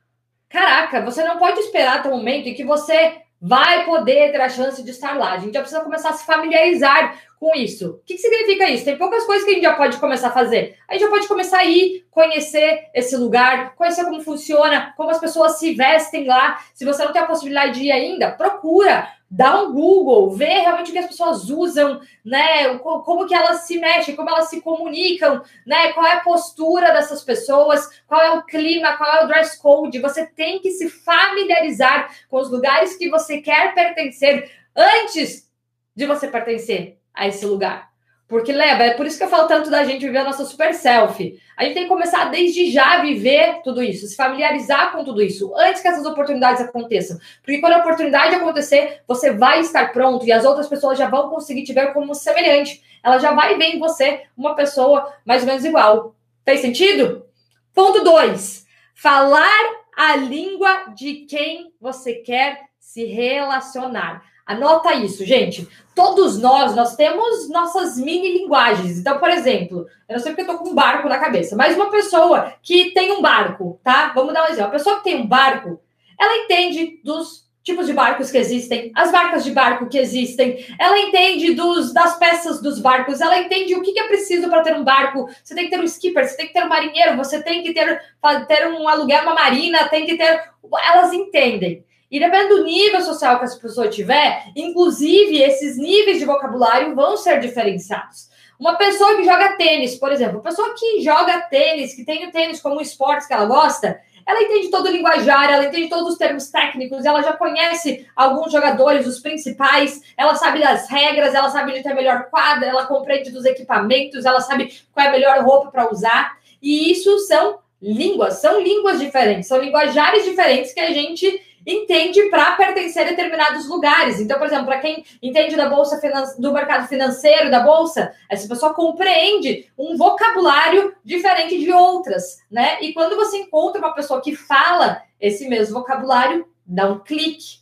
Caraca, 0.50 1.02
você 1.02 1.24
não 1.24 1.38
pode 1.38 1.60
esperar 1.60 2.00
até 2.00 2.10
o 2.10 2.18
momento 2.18 2.48
em 2.48 2.56
que 2.56 2.64
você 2.64 3.22
vai 3.40 3.86
poder 3.86 4.32
ter 4.32 4.42
a 4.42 4.50
chance 4.50 4.82
de 4.82 4.90
estar 4.90 5.16
lá. 5.16 5.34
A 5.34 5.38
gente 5.38 5.54
já 5.54 5.60
precisa 5.60 5.84
começar 5.84 6.10
a 6.10 6.14
se 6.14 6.26
familiarizar 6.26 7.22
com 7.40 7.54
isso. 7.56 7.92
O 7.92 8.02
que, 8.06 8.16
que 8.16 8.22
significa 8.22 8.70
isso? 8.70 8.86
Tem 8.86 8.98
poucas 8.98 9.24
coisas 9.26 9.46
que 9.46 9.52
a 9.52 9.54
gente 9.54 9.64
já 9.64 9.76
pode 9.76 9.98
começar 9.98 10.30
a 10.30 10.34
fazer. 10.34 10.78
A 10.88 10.94
gente 10.94 11.04
já 11.04 11.10
pode 11.10 11.28
começar 11.28 11.60
a 11.60 11.66
ir, 11.66 12.06
conhecer 12.10 12.90
esse 12.94 13.16
lugar, 13.16 13.76
conhecer 13.76 14.06
como 14.06 14.22
funciona, 14.22 14.94
como 14.96 15.10
as 15.10 15.20
pessoas 15.20 15.60
se 15.60 15.74
vestem 15.74 16.26
lá. 16.26 16.60
Se 16.74 16.86
você 16.86 17.04
não 17.04 17.12
tem 17.12 17.22
a 17.22 17.28
possibilidade 17.28 17.80
de 17.80 17.86
ir 17.86 17.92
ainda, 17.92 18.32
procura 18.32 19.08
dá 19.30 19.64
um 19.64 19.74
Google, 19.74 20.32
vê 20.32 20.60
realmente 20.60 20.90
o 20.90 20.94
que 20.94 21.00
as 21.00 21.08
pessoas 21.08 21.50
usam, 21.50 22.00
né? 22.24 22.78
Como 22.78 23.26
que 23.26 23.34
elas 23.34 23.62
se 23.62 23.78
mexem, 23.78 24.16
como 24.16 24.30
elas 24.30 24.50
se 24.50 24.62
comunicam, 24.62 25.42
né? 25.66 25.92
Qual 25.94 26.06
é 26.06 26.14
a 26.14 26.22
postura 26.22 26.94
dessas 26.94 27.24
pessoas, 27.24 27.90
qual 28.08 28.22
é 28.22 28.32
o 28.32 28.44
clima, 28.44 28.96
qual 28.98 29.14
é 29.14 29.26
o 29.26 29.28
dress 29.28 29.60
code. 29.60 30.00
Você 30.00 30.26
tem 30.26 30.60
que 30.60 30.72
se 30.72 30.90
familiarizar 30.90 32.16
com 32.30 32.38
os 32.38 32.50
lugares 32.50 32.96
que 32.96 33.10
você 33.10 33.42
quer 33.42 33.74
pertencer 33.74 34.50
antes 34.76 35.50
de 35.96 36.06
você 36.06 36.28
pertencer 36.28 36.98
a 37.16 37.28
esse 37.28 37.46
lugar. 37.46 37.90
Porque 38.28 38.52
leva, 38.52 38.84
é 38.84 38.94
por 38.96 39.06
isso 39.06 39.20
que 39.20 39.24
eu 39.24 39.30
falo 39.30 39.48
tanto 39.48 39.70
da 39.70 39.84
gente 39.84 40.04
viver 40.04 40.18
a 40.18 40.24
nossa 40.24 40.46
super 40.46 40.74
selfie. 40.74 41.40
A 41.56 41.64
gente 41.64 41.76
tem 41.76 41.84
que 41.84 41.90
começar 41.90 42.26
desde 42.32 42.72
já 42.72 42.96
a 42.96 43.02
viver 43.02 43.62
tudo 43.64 43.84
isso, 43.84 44.08
se 44.08 44.16
familiarizar 44.16 44.92
com 44.92 45.04
tudo 45.04 45.22
isso, 45.22 45.54
antes 45.56 45.80
que 45.80 45.88
essas 45.88 46.06
oportunidades 46.08 46.60
aconteçam. 46.62 47.20
Porque 47.44 47.60
quando 47.60 47.74
a 47.74 47.80
oportunidade 47.80 48.34
acontecer, 48.34 49.02
você 49.08 49.32
vai 49.32 49.60
estar 49.60 49.94
pronto 49.94 50.26
e 50.26 50.32
as 50.32 50.44
outras 50.44 50.68
pessoas 50.68 50.98
já 50.98 51.08
vão 51.08 51.30
conseguir 51.30 51.64
te 51.64 51.74
ver 51.74 51.94
como 51.94 52.16
semelhante. 52.16 52.82
Ela 53.04 53.20
já 53.20 53.32
vai 53.32 53.58
ver 53.58 53.76
em 53.76 53.80
você 53.80 54.24
uma 54.36 54.56
pessoa 54.56 55.14
mais 55.24 55.44
ou 55.44 55.48
menos 55.48 55.64
igual. 55.64 56.16
Fez 56.44 56.62
sentido? 56.62 57.28
Ponto 57.76 58.04
2. 58.04 58.66
Falar 58.96 59.86
a 59.96 60.16
língua 60.16 60.94
de 60.96 61.26
quem 61.26 61.74
você 61.80 62.16
quer 62.16 62.62
se 62.80 63.06
relacionar. 63.06 64.24
Anota 64.46 64.94
isso, 64.94 65.26
gente. 65.26 65.68
Todos 65.96 66.38
nós, 66.40 66.76
nós 66.76 66.96
temos 66.96 67.50
nossas 67.50 67.98
mini 67.98 68.38
linguagens. 68.40 69.00
Então, 69.00 69.18
por 69.18 69.30
exemplo, 69.30 69.88
eu 70.08 70.14
não 70.14 70.20
sei 70.20 70.34
porque 70.34 70.50
eu 70.50 70.56
tô 70.56 70.64
com 70.64 70.70
um 70.70 70.76
barco 70.76 71.10
na 71.10 71.18
cabeça, 71.18 71.56
mas 71.56 71.76
uma 71.76 71.90
pessoa 71.90 72.54
que 72.62 72.92
tem 72.92 73.12
um 73.12 73.22
barco, 73.22 73.80
tá? 73.84 74.12
Vamos 74.14 74.34
dar 74.34 74.44
um 74.44 74.52
exemplo. 74.52 74.68
A 74.68 74.74
pessoa 74.74 74.98
que 74.98 75.06
tem 75.06 75.16
um 75.16 75.28
barco, 75.28 75.80
ela 76.20 76.44
entende 76.44 77.00
dos 77.04 77.46
tipos 77.64 77.88
de 77.88 77.94
barcos 77.94 78.30
que 78.30 78.38
existem, 78.38 78.92
as 78.94 79.12
marcas 79.12 79.44
de 79.44 79.50
barco 79.50 79.90
que 79.90 79.98
existem, 79.98 80.64
ela 80.78 81.00
entende 81.00 81.56
dos, 81.56 81.92
das 81.92 82.16
peças 82.20 82.62
dos 82.62 82.80
barcos, 82.80 83.20
ela 83.20 83.40
entende 83.40 83.74
o 83.74 83.82
que, 83.82 84.00
é 84.00 84.08
preciso 84.08 84.48
para 84.48 84.62
ter 84.62 84.76
um 84.76 84.84
barco. 84.84 85.28
Você 85.44 85.56
tem 85.56 85.64
que 85.64 85.72
ter 85.72 85.80
um 85.80 85.84
skipper, 85.84 86.28
você 86.28 86.38
tem 86.38 86.48
que 86.48 86.54
ter 86.54 86.64
um 86.64 86.70
marinheiro, 86.70 87.18
você 87.18 87.42
tem 87.42 87.64
que 87.64 87.74
ter, 87.74 88.00
ter 88.48 88.68
um 88.68 88.88
aluguel, 88.88 89.24
uma 89.24 89.34
marina, 89.34 89.90
tem 89.90 90.06
que 90.06 90.16
ter. 90.16 90.52
Elas 90.84 91.12
entendem. 91.12 91.84
E 92.16 92.20
dependendo 92.20 92.56
do 92.56 92.64
nível 92.64 93.02
social 93.02 93.40
que 93.40 93.44
essa 93.44 93.60
pessoa 93.60 93.90
tiver, 93.90 94.46
inclusive 94.56 95.38
esses 95.38 95.78
níveis 95.78 96.18
de 96.18 96.24
vocabulário 96.24 96.96
vão 96.96 97.18
ser 97.18 97.42
diferenciados. 97.42 98.30
Uma 98.58 98.76
pessoa 98.76 99.18
que 99.18 99.26
joga 99.26 99.58
tênis, 99.58 99.96
por 99.96 100.14
exemplo, 100.14 100.38
uma 100.38 100.44
pessoa 100.44 100.74
que 100.80 101.02
joga 101.02 101.42
tênis, 101.50 101.94
que 101.94 102.06
tem 102.06 102.26
o 102.26 102.32
tênis 102.32 102.62
como 102.62 102.80
esporte 102.80 103.28
que 103.28 103.34
ela 103.34 103.46
gosta, 103.46 104.00
ela 104.26 104.42
entende 104.42 104.72
todo 104.72 104.86
o 104.86 104.92
linguajar, 104.92 105.52
ela 105.52 105.66
entende 105.66 105.90
todos 105.90 106.14
os 106.14 106.18
termos 106.18 106.50
técnicos, 106.50 107.04
ela 107.04 107.22
já 107.22 107.34
conhece 107.34 108.08
alguns 108.16 108.50
jogadores, 108.50 109.06
os 109.06 109.20
principais, 109.20 110.02
ela 110.16 110.36
sabe 110.36 110.62
das 110.62 110.90
regras, 110.90 111.36
ela 111.36 111.50
sabe 111.50 111.74
onde 111.74 111.84
tem 111.84 111.92
a 111.92 111.96
melhor 111.96 112.30
quadra, 112.30 112.66
ela 112.66 112.86
compreende 112.86 113.30
dos 113.30 113.44
equipamentos, 113.44 114.24
ela 114.24 114.40
sabe 114.40 114.74
qual 114.94 115.06
é 115.06 115.10
a 115.10 115.12
melhor 115.12 115.44
roupa 115.44 115.70
para 115.70 115.92
usar. 115.92 116.38
E 116.62 116.90
isso 116.90 117.20
são 117.28 117.60
línguas, 117.82 118.36
são 118.36 118.62
línguas 118.62 119.02
diferentes, 119.02 119.50
são 119.50 119.60
linguajares 119.60 120.24
diferentes 120.24 120.74
que 120.74 120.80
a 120.80 120.94
gente 120.94 121.42
entende 121.66 122.30
para 122.30 122.52
pertencer 122.56 123.04
a 123.04 123.10
determinados 123.10 123.68
lugares. 123.68 124.20
Então, 124.20 124.38
por 124.38 124.48
exemplo, 124.48 124.66
para 124.66 124.80
quem 124.80 125.04
entende 125.22 125.56
da 125.56 125.70
bolsa 125.70 126.00
do 126.38 126.54
mercado 126.54 126.88
financeiro 126.88 127.50
da 127.50 127.62
bolsa, 127.62 128.14
essa 128.30 128.48
pessoa 128.48 128.74
compreende 128.74 129.68
um 129.78 129.98
vocabulário 129.98 130.94
diferente 131.04 131.58
de 131.58 131.72
outras, 131.72 132.40
né? 132.52 132.78
E 132.82 132.94
quando 132.94 133.16
você 133.16 133.38
encontra 133.38 133.80
uma 133.80 133.94
pessoa 133.94 134.22
que 134.22 134.36
fala 134.36 135.02
esse 135.20 135.48
mesmo 135.48 135.80
vocabulário, 135.80 136.48
dá 136.66 136.92
um 136.92 137.00
clique, 137.00 137.60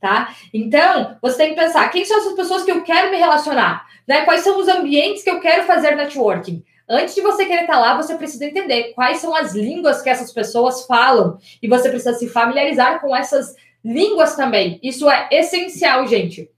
tá? 0.00 0.34
Então, 0.52 1.16
você 1.20 1.36
tem 1.38 1.54
que 1.54 1.60
pensar, 1.60 1.88
quem 1.90 2.04
são 2.04 2.18
essas 2.18 2.34
pessoas 2.34 2.64
que 2.64 2.70
eu 2.70 2.82
quero 2.82 3.10
me 3.10 3.16
relacionar? 3.16 3.86
Né? 4.06 4.24
Quais 4.24 4.42
são 4.42 4.58
os 4.58 4.68
ambientes 4.68 5.22
que 5.22 5.30
eu 5.30 5.40
quero 5.40 5.64
fazer 5.64 5.94
networking? 5.94 6.64
Antes 6.88 7.14
de 7.14 7.20
você 7.20 7.44
querer 7.44 7.62
estar 7.62 7.78
lá, 7.78 7.96
você 7.96 8.16
precisa 8.16 8.46
entender 8.46 8.94
quais 8.94 9.18
são 9.18 9.34
as 9.34 9.54
línguas 9.54 10.00
que 10.00 10.08
essas 10.08 10.32
pessoas 10.32 10.86
falam 10.86 11.38
e 11.62 11.68
você 11.68 11.90
precisa 11.90 12.14
se 12.14 12.28
familiarizar 12.28 13.00
com 13.00 13.14
essas 13.14 13.54
línguas 13.84 14.34
também. 14.34 14.80
Isso 14.82 15.10
é 15.10 15.28
essencial, 15.30 16.06
gente. 16.06 16.50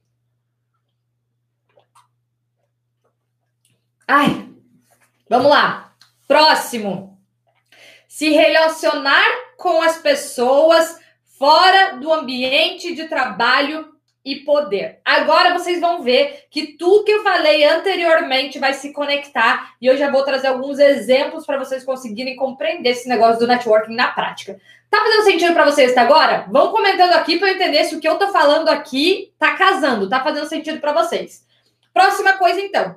Ai, 4.07 4.49
vamos 5.29 5.51
lá. 5.51 5.95
Próximo. 6.29 7.19
Se 8.07 8.31
relacionar 8.31 9.27
com 9.57 9.83
as 9.83 9.99
pessoas 9.99 10.99
fora 11.39 11.97
do 11.97 12.13
ambiente 12.13 12.95
de 12.95 13.09
trabalho 13.09 14.00
e 14.25 14.37
poder. 14.37 15.01
Agora 15.05 15.53
vocês 15.53 15.81
vão 15.81 16.03
ver 16.03 16.45
que 16.51 16.77
tudo 16.77 17.05
que 17.05 17.13
eu 17.13 17.23
falei 17.23 17.65
anteriormente 17.65 18.59
vai 18.59 18.75
se 18.75 18.93
conectar 18.93 19.75
e 19.81 19.87
eu 19.87 19.97
já 19.97 20.11
vou 20.11 20.25
trazer 20.25 20.49
alguns 20.49 20.79
exemplos 20.79 21.47
para 21.47 21.59
vocês 21.59 21.85
conseguirem 21.85 22.37
compreender 22.37 22.91
esse 22.91 23.09
negócio 23.09 23.41
do 23.41 23.47
networking 23.47 23.95
na 23.95 24.09
prática. 24.09 24.61
Tá 24.91 24.99
fazendo 24.99 25.23
sentido 25.23 25.55
para 25.55 25.65
vocês 25.65 25.93
até 25.93 26.01
agora? 26.01 26.47
Vão 26.51 26.71
comentando 26.71 27.13
aqui 27.13 27.39
para 27.39 27.49
eu 27.49 27.55
entender 27.55 27.85
se 27.85 27.95
o 27.95 28.01
que 28.01 28.09
eu 28.09 28.19
tô 28.19 28.29
falando 28.29 28.69
aqui 28.69 29.33
tá 29.39 29.55
casando, 29.55 30.09
tá 30.09 30.21
fazendo 30.23 30.47
sentido 30.47 30.81
para 30.81 30.93
vocês. 30.93 31.47
Próxima 31.95 32.35
coisa 32.35 32.61
então. 32.61 32.97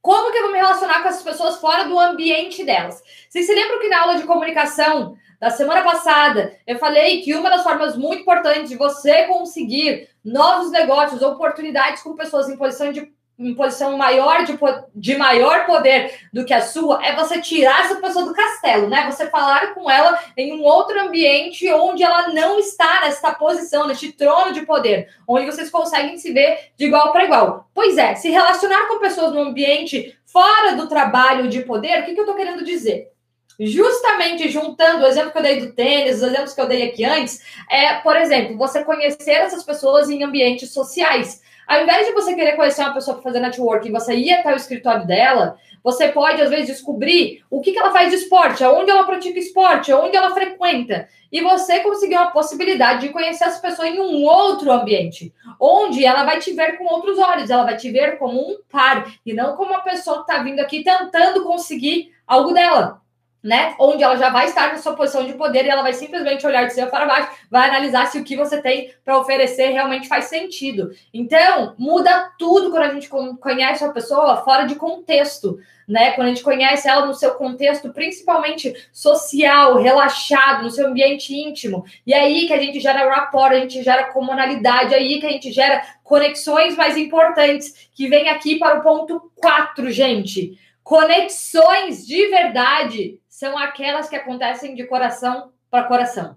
Como 0.00 0.32
que 0.32 0.38
eu 0.38 0.42
vou 0.42 0.52
me 0.52 0.58
relacionar 0.58 1.00
com 1.00 1.08
essas 1.08 1.22
pessoas 1.22 1.56
fora 1.58 1.84
do 1.84 1.98
ambiente 1.98 2.64
delas? 2.64 3.00
Vocês 3.28 3.46
se 3.46 3.54
lembram 3.54 3.78
que 3.78 3.88
na 3.88 4.00
aula 4.00 4.16
de 4.16 4.24
comunicação 4.24 5.16
da 5.42 5.50
semana 5.50 5.82
passada, 5.82 6.56
eu 6.64 6.78
falei 6.78 7.20
que 7.20 7.34
uma 7.34 7.50
das 7.50 7.64
formas 7.64 7.96
muito 7.96 8.20
importantes 8.20 8.70
de 8.70 8.76
você 8.76 9.24
conseguir 9.24 10.08
novos 10.24 10.70
negócios, 10.70 11.20
oportunidades 11.20 12.00
com 12.00 12.14
pessoas 12.14 12.48
em 12.48 12.56
posição 12.56 12.92
de 12.92 13.12
em 13.36 13.52
posição 13.52 13.96
maior 13.96 14.44
de, 14.44 14.56
de 14.94 15.16
maior 15.16 15.66
poder 15.66 16.28
do 16.32 16.44
que 16.44 16.54
a 16.54 16.60
sua, 16.60 17.04
é 17.04 17.16
você 17.16 17.40
tirar 17.40 17.86
essa 17.86 17.96
pessoa 17.96 18.24
do 18.26 18.34
castelo, 18.34 18.88
né? 18.88 19.10
Você 19.10 19.26
falar 19.30 19.74
com 19.74 19.90
ela 19.90 20.16
em 20.36 20.52
um 20.52 20.62
outro 20.62 21.00
ambiente 21.00 21.68
onde 21.72 22.04
ela 22.04 22.28
não 22.28 22.60
está 22.60 23.00
nessa 23.00 23.32
posição, 23.32 23.88
neste 23.88 24.12
trono 24.12 24.52
de 24.52 24.64
poder, 24.64 25.08
onde 25.26 25.46
vocês 25.46 25.70
conseguem 25.70 26.18
se 26.18 26.32
ver 26.32 26.72
de 26.76 26.84
igual 26.84 27.10
para 27.10 27.24
igual. 27.24 27.68
Pois 27.74 27.98
é, 27.98 28.14
se 28.14 28.30
relacionar 28.30 28.86
com 28.86 29.00
pessoas 29.00 29.32
num 29.32 29.48
ambiente 29.48 30.16
fora 30.24 30.76
do 30.76 30.88
trabalho 30.88 31.48
de 31.48 31.62
poder, 31.62 32.00
o 32.00 32.04
que, 32.04 32.14
que 32.14 32.20
eu 32.20 32.24
estou 32.24 32.36
querendo 32.36 32.62
dizer? 32.62 33.11
Justamente 33.58 34.48
juntando 34.48 35.04
o 35.04 35.06
exemplo 35.06 35.32
que 35.32 35.38
eu 35.38 35.42
dei 35.42 35.60
do 35.60 35.72
tênis, 35.72 36.16
os 36.16 36.22
exemplos 36.22 36.54
que 36.54 36.60
eu 36.60 36.68
dei 36.68 36.82
aqui 36.88 37.04
antes, 37.04 37.40
é, 37.70 37.94
por 37.94 38.16
exemplo, 38.16 38.56
você 38.56 38.84
conhecer 38.84 39.32
essas 39.32 39.62
pessoas 39.62 40.10
em 40.10 40.22
ambientes 40.22 40.72
sociais. 40.72 41.40
Ao 41.66 41.80
invés 41.82 42.06
de 42.06 42.12
você 42.12 42.34
querer 42.34 42.56
conhecer 42.56 42.82
uma 42.82 42.94
pessoa 42.94 43.14
para 43.14 43.22
fazer 43.22 43.40
networking, 43.40 43.92
você 43.92 44.14
ir 44.14 44.32
até 44.32 44.52
o 44.52 44.56
escritório 44.56 45.06
dela, 45.06 45.56
você 45.82 46.08
pode, 46.08 46.40
às 46.42 46.50
vezes, 46.50 46.66
descobrir 46.66 47.44
o 47.50 47.60
que, 47.60 47.72
que 47.72 47.78
ela 47.78 47.92
faz 47.92 48.10
de 48.10 48.16
esporte, 48.16 48.62
aonde 48.62 48.90
ela 48.90 49.04
pratica 49.04 49.38
esporte, 49.38 49.90
aonde 49.90 50.16
ela 50.16 50.34
frequenta. 50.34 51.08
E 51.30 51.40
você 51.40 51.80
conseguir 51.80 52.16
uma 52.16 52.30
possibilidade 52.30 53.02
de 53.02 53.08
conhecer 53.08 53.44
essa 53.44 53.60
pessoa 53.60 53.88
em 53.88 53.98
um 53.98 54.24
outro 54.24 54.70
ambiente, 54.70 55.32
onde 55.58 56.04
ela 56.04 56.24
vai 56.24 56.38
te 56.38 56.52
ver 56.52 56.76
com 56.78 56.84
outros 56.84 57.18
olhos, 57.18 57.48
ela 57.48 57.64
vai 57.64 57.76
te 57.76 57.90
ver 57.90 58.18
como 58.18 58.38
um 58.38 58.58
par, 58.70 59.10
e 59.24 59.32
não 59.32 59.56
como 59.56 59.70
uma 59.70 59.80
pessoa 59.80 60.24
que 60.24 60.30
está 60.30 60.42
vindo 60.42 60.60
aqui 60.60 60.84
tentando 60.84 61.42
conseguir 61.44 62.12
algo 62.26 62.52
dela 62.52 63.01
né? 63.42 63.74
Onde 63.78 64.02
ela 64.02 64.16
já 64.16 64.30
vai 64.30 64.46
estar 64.46 64.72
na 64.72 64.78
sua 64.78 64.94
posição 64.94 65.26
de 65.26 65.34
poder 65.34 65.64
e 65.64 65.68
ela 65.68 65.82
vai 65.82 65.92
simplesmente 65.92 66.46
olhar 66.46 66.66
de 66.66 66.74
cima 66.74 66.86
para 66.86 67.06
baixo, 67.06 67.30
vai 67.50 67.68
analisar 67.68 68.06
se 68.06 68.18
o 68.18 68.24
que 68.24 68.36
você 68.36 68.62
tem 68.62 68.94
para 69.04 69.18
oferecer 69.18 69.70
realmente 69.70 70.06
faz 70.06 70.26
sentido. 70.26 70.90
Então, 71.12 71.74
muda 71.76 72.30
tudo 72.38 72.70
quando 72.70 72.84
a 72.84 72.94
gente 72.94 73.08
conhece 73.08 73.82
uma 73.82 73.92
pessoa 73.92 74.36
fora 74.44 74.64
de 74.64 74.76
contexto, 74.76 75.58
né? 75.88 76.12
Quando 76.12 76.28
a 76.28 76.30
gente 76.30 76.44
conhece 76.44 76.88
ela 76.88 77.04
no 77.04 77.14
seu 77.14 77.34
contexto, 77.34 77.92
principalmente 77.92 78.72
social, 78.92 79.78
relaxado, 79.82 80.62
no 80.62 80.70
seu 80.70 80.86
ambiente 80.86 81.34
íntimo. 81.34 81.84
E 82.06 82.14
é 82.14 82.20
aí 82.20 82.46
que 82.46 82.52
a 82.52 82.58
gente 82.58 82.78
gera 82.78 83.12
rapport, 83.12 83.52
a 83.52 83.58
gente 83.58 83.82
gera 83.82 84.04
comunalidade, 84.04 84.94
é 84.94 84.98
aí 84.98 85.18
que 85.18 85.26
a 85.26 85.32
gente 85.32 85.50
gera 85.50 85.82
conexões 86.04 86.76
mais 86.76 86.96
importantes, 86.96 87.88
que 87.92 88.08
vem 88.08 88.28
aqui 88.28 88.58
para 88.58 88.78
o 88.78 88.82
ponto 88.82 89.32
4, 89.36 89.90
gente. 89.90 90.58
Conexões 90.82 92.06
de 92.06 92.28
verdade 92.28 93.20
são 93.28 93.56
aquelas 93.56 94.08
que 94.08 94.16
acontecem 94.16 94.74
de 94.74 94.84
coração 94.86 95.52
para 95.70 95.84
coração. 95.84 96.36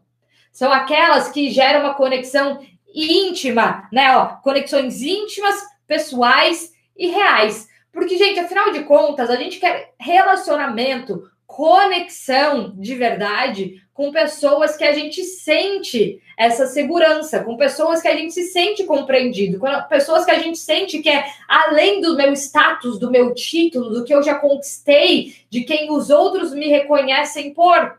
São 0.52 0.72
aquelas 0.72 1.30
que 1.30 1.50
geram 1.50 1.82
uma 1.82 1.96
conexão 1.96 2.66
íntima, 2.94 3.88
né? 3.92 4.16
Ó, 4.16 4.28
conexões 4.38 5.02
íntimas, 5.02 5.56
pessoais 5.86 6.72
e 6.96 7.08
reais. 7.08 7.68
Porque, 7.92 8.18
gente, 8.18 8.40
afinal 8.40 8.72
de 8.72 8.84
contas, 8.84 9.30
a 9.30 9.36
gente 9.36 9.60
quer 9.60 9.94
relacionamento, 10.00 11.30
conexão 11.46 12.74
de 12.78 12.96
verdade 12.96 13.82
com 13.96 14.12
pessoas 14.12 14.76
que 14.76 14.84
a 14.84 14.92
gente 14.92 15.24
sente 15.24 16.22
essa 16.38 16.68
segurança, 16.68 17.42
com 17.42 17.56
pessoas 17.56 18.02
que 18.02 18.10
a 18.10 18.16
gente 18.16 18.34
se 18.34 18.44
sente 18.44 18.84
compreendido, 18.84 19.58
com 19.58 19.68
pessoas 19.88 20.26
que 20.26 20.32
a 20.32 20.38
gente 20.38 20.58
sente 20.58 21.00
que 21.00 21.10
é 21.10 21.26
além 21.48 22.02
do 22.02 22.14
meu 22.18 22.34
status, 22.34 23.00
do 23.00 23.10
meu 23.10 23.34
título, 23.34 23.90
do 23.90 24.04
que 24.04 24.14
eu 24.14 24.22
já 24.22 24.36
conquistei, 24.36 25.34
de 25.50 25.62
quem 25.62 25.90
os 25.90 26.10
outros 26.10 26.54
me 26.54 26.68
reconhecem 26.68 27.54
por. 27.54 27.98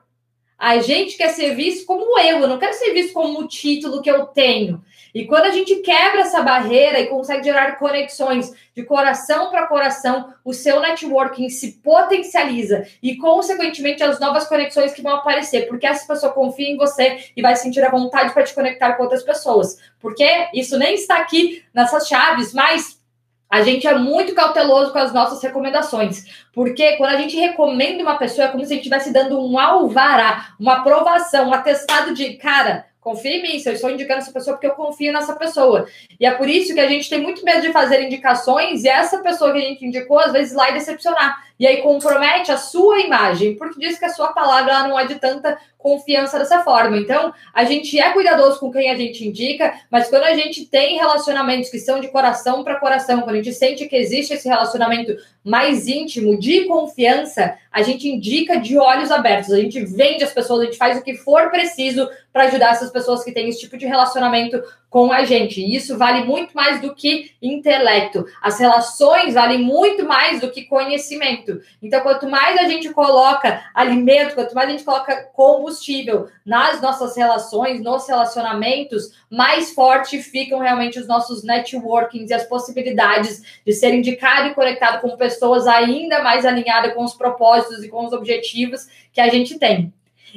A 0.59 0.79
gente 0.81 1.17
quer 1.17 1.31
ser 1.31 1.55
visto 1.55 1.87
como 1.87 2.19
eu, 2.21 2.41
eu 2.41 2.49
não 2.49 2.59
quero 2.59 2.75
ser 2.75 2.93
visto 2.93 3.15
como 3.15 3.41
o 3.41 3.49
título 3.49 4.03
que 4.03 4.11
eu 4.11 4.27
tenho. 4.27 4.85
E 5.17 5.25
quando 5.25 5.47
a 5.47 5.51
gente 5.51 5.77
quebra 5.77 6.21
essa 6.21 6.43
barreira 6.43 7.01
e 7.01 7.07
consegue 7.07 7.45
gerar 7.45 7.79
conexões 7.79 8.53
de 8.75 8.83
coração 8.83 9.49
para 9.49 9.67
coração, 9.67 10.35
o 10.45 10.53
seu 10.53 10.79
networking 10.79 11.49
se 11.49 11.81
potencializa 11.83 12.87
e, 13.03 13.17
consequentemente, 13.17 14.03
as 14.03 14.21
novas 14.21 14.47
conexões 14.47 14.93
que 14.93 15.01
vão 15.01 15.15
aparecer, 15.15 15.69
porque 15.69 15.87
essa 15.87 16.07
pessoa 16.07 16.35
confia 16.35 16.69
em 16.69 16.77
você 16.77 17.31
e 17.35 17.41
vai 17.41 17.57
sentir 17.57 17.83
a 17.83 17.91
vontade 17.91 18.35
para 18.35 18.43
te 18.43 18.53
conectar 18.53 18.93
com 18.93 19.05
outras 19.05 19.23
pessoas. 19.23 19.79
Porque 19.99 20.51
isso 20.53 20.79
nem 20.79 20.97
está 20.97 21.17
aqui 21.17 21.65
nessas 21.73 22.07
chaves, 22.07 22.53
mas 22.53 23.01
a 23.49 23.63
gente 23.63 23.87
é 23.87 23.95
muito 23.95 24.35
cauteloso 24.35 24.93
com 24.93 24.99
as 24.99 25.15
nossas 25.15 25.43
recomendações, 25.43 26.45
porque 26.53 26.99
quando 26.99 27.15
a 27.15 27.19
gente 27.19 27.39
recomenda 27.39 28.03
uma 28.03 28.19
pessoa, 28.19 28.49
é 28.49 28.51
como 28.51 28.63
se 28.63 28.67
a 28.67 28.77
gente 28.77 28.81
estivesse 28.81 29.15
dando 29.15 29.41
um 29.41 29.59
alvará, 29.59 30.49
uma 30.61 30.81
aprovação, 30.81 31.49
um 31.49 31.55
atestado 31.55 32.13
de 32.13 32.35
cara 32.35 32.85
Confie 33.07 33.37
em 33.37 33.43
mim, 33.43 33.59
se 33.61 33.69
eu 33.69 33.73
estou 33.73 33.89
indicando 33.89 34.19
essa 34.19 34.33
pessoa 34.33 34.57
porque 34.57 34.67
eu 34.67 34.75
confio 34.75 35.13
nessa 35.13 35.37
pessoa. 35.37 35.87
E 36.19 36.27
é 36.27 36.33
por 36.33 36.49
isso 36.49 36.75
que 36.75 36.81
a 36.81 36.89
gente 36.89 37.09
tem 37.09 37.21
muito 37.21 37.45
medo 37.45 37.61
de 37.61 37.71
fazer 37.71 38.03
indicações 38.03 38.83
e 38.83 38.89
essa 38.89 39.19
pessoa 39.19 39.53
que 39.53 39.59
a 39.59 39.61
gente 39.61 39.87
indicou, 39.87 40.19
às 40.19 40.33
vezes, 40.33 40.53
lá 40.53 40.71
e 40.71 40.75
decepcionar. 40.75 41.41
E 41.57 41.69
aí 41.69 41.83
compromete 41.83 42.51
a 42.51 42.57
sua 42.57 42.99
imagem, 42.99 43.55
porque 43.55 43.79
diz 43.79 43.97
que 43.97 44.07
a 44.07 44.09
sua 44.09 44.33
palavra 44.33 44.89
não 44.89 44.99
é 44.99 45.07
de 45.07 45.15
tanta 45.21 45.57
confiança 45.87 46.37
dessa 46.37 46.65
forma. 46.65 46.99
Então, 46.99 47.33
a 47.55 47.65
gente 47.65 47.97
é 47.97 48.11
cuidadoso 48.11 48.59
com 48.59 48.73
quem 48.73 48.91
a 48.91 48.97
gente 48.97 49.25
indica, 49.25 49.73
mas 49.89 50.11
quando 50.11 50.25
a 50.25 50.35
gente 50.35 50.67
tem 50.67 50.97
relacionamentos 50.97 51.71
que 51.71 51.79
são 51.79 52.01
de 52.01 52.09
coração 52.09 52.65
para 52.65 52.81
coração, 52.81 53.23
quando 53.23 53.37
a 53.37 53.43
gente 53.43 53.55
sente 53.55 53.87
que 53.87 53.95
existe 53.95 54.35
esse 54.35 54.49
relacionamento 54.49 55.17
mais 55.45 55.87
íntimo, 55.87 56.37
de 56.37 56.65
confiança, 56.65 57.57
a 57.71 57.83
gente 57.83 58.09
indica 58.09 58.59
de 58.59 58.77
olhos 58.77 59.13
abertos, 59.13 59.53
a 59.53 59.61
gente 59.61 59.79
vende 59.85 60.25
as 60.25 60.33
pessoas, 60.33 60.63
a 60.63 60.65
gente 60.65 60.77
faz 60.77 60.99
o 60.99 61.05
que 61.05 61.15
for 61.15 61.51
preciso 61.53 62.11
para 62.33 62.47
ajudar 62.47 62.73
essas 62.73 62.91
pessoas 62.91 63.23
que 63.23 63.31
têm 63.31 63.49
esse 63.49 63.61
tipo 63.61 63.79
de 63.79 63.87
relacionamento 63.87 64.61
com 64.97 65.13
a 65.13 65.27
gente. 65.27 65.61
E 65.61 65.77
isso 65.77 65.99
vale 65.99 66.25
muito 66.25 66.55
mais 66.55 66.81
do 66.81 66.95
que 66.95 67.33
intelecto. 67.43 68.25
As 68.41 68.59
relações 68.59 69.35
valem 69.35 69.59
muito 69.59 70.07
mais 70.07 70.41
do 70.41 70.51
que 70.51 70.65
conhecimento. 70.65 71.61
Então, 71.83 72.01
quanto 72.01 72.27
mais 72.27 72.59
a 72.59 72.67
gente 72.67 72.89
coloca 72.95 73.63
alimento, 73.75 74.35
quanto 74.35 74.55
mais 74.55 74.69
a 74.69 74.71
gente 74.71 74.85
coloca 74.85 75.29
combustível 75.35 76.29
nas 76.47 76.81
nossas 76.81 77.15
relações, 77.15 77.83
nos 77.83 78.09
relacionamentos, 78.09 79.13
mais 79.31 79.75
forte 79.75 80.23
ficam 80.23 80.61
realmente 80.61 80.99
os 80.99 81.07
nossos 81.07 81.45
networkings 81.45 82.31
e 82.31 82.35
as 82.35 82.45
possibilidades 82.45 83.61
de 83.67 83.75
ser 83.75 83.93
indicado 83.93 84.49
e 84.49 84.55
conectado 84.55 85.03
com 85.03 85.15
pessoas 85.15 85.67
ainda 85.67 86.23
mais 86.23 86.47
alinhadas 86.47 86.95
com 86.95 87.05
os 87.05 87.13
propósitos 87.13 87.85
e 87.85 87.89
com 87.91 88.07
os 88.07 88.15
objetivos 88.15 88.87
que 89.13 89.21
a 89.21 89.29
gente 89.29 89.59
tem. 89.59 89.93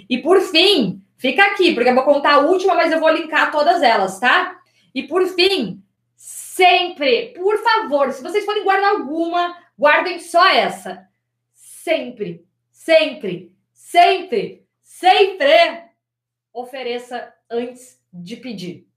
E 0.09 0.17
por 0.17 0.41
fim, 0.41 1.01
Fica 1.19 1.43
aqui, 1.43 1.73
porque 1.73 1.89
eu 1.89 1.95
vou 1.95 2.05
contar 2.05 2.35
a 2.35 2.39
última, 2.39 2.73
mas 2.75 2.93
eu 2.93 2.99
vou 2.99 3.09
linkar 3.09 3.51
todas 3.51 3.83
elas, 3.83 4.21
tá? 4.21 4.57
E 4.95 5.03
por 5.03 5.27
fim, 5.27 5.83
sempre, 6.15 7.33
por 7.33 7.57
favor, 7.61 8.13
se 8.13 8.23
vocês 8.23 8.45
forem 8.45 8.63
guardar 8.63 8.91
alguma, 8.91 9.53
guardem 9.77 10.17
só 10.17 10.47
essa. 10.47 11.05
Sempre, 11.53 12.45
sempre, 12.71 13.53
sempre, 13.73 14.65
sempre 14.81 15.83
ofereça 16.53 17.33
antes 17.49 18.01
de 18.13 18.37
pedir. 18.37 18.87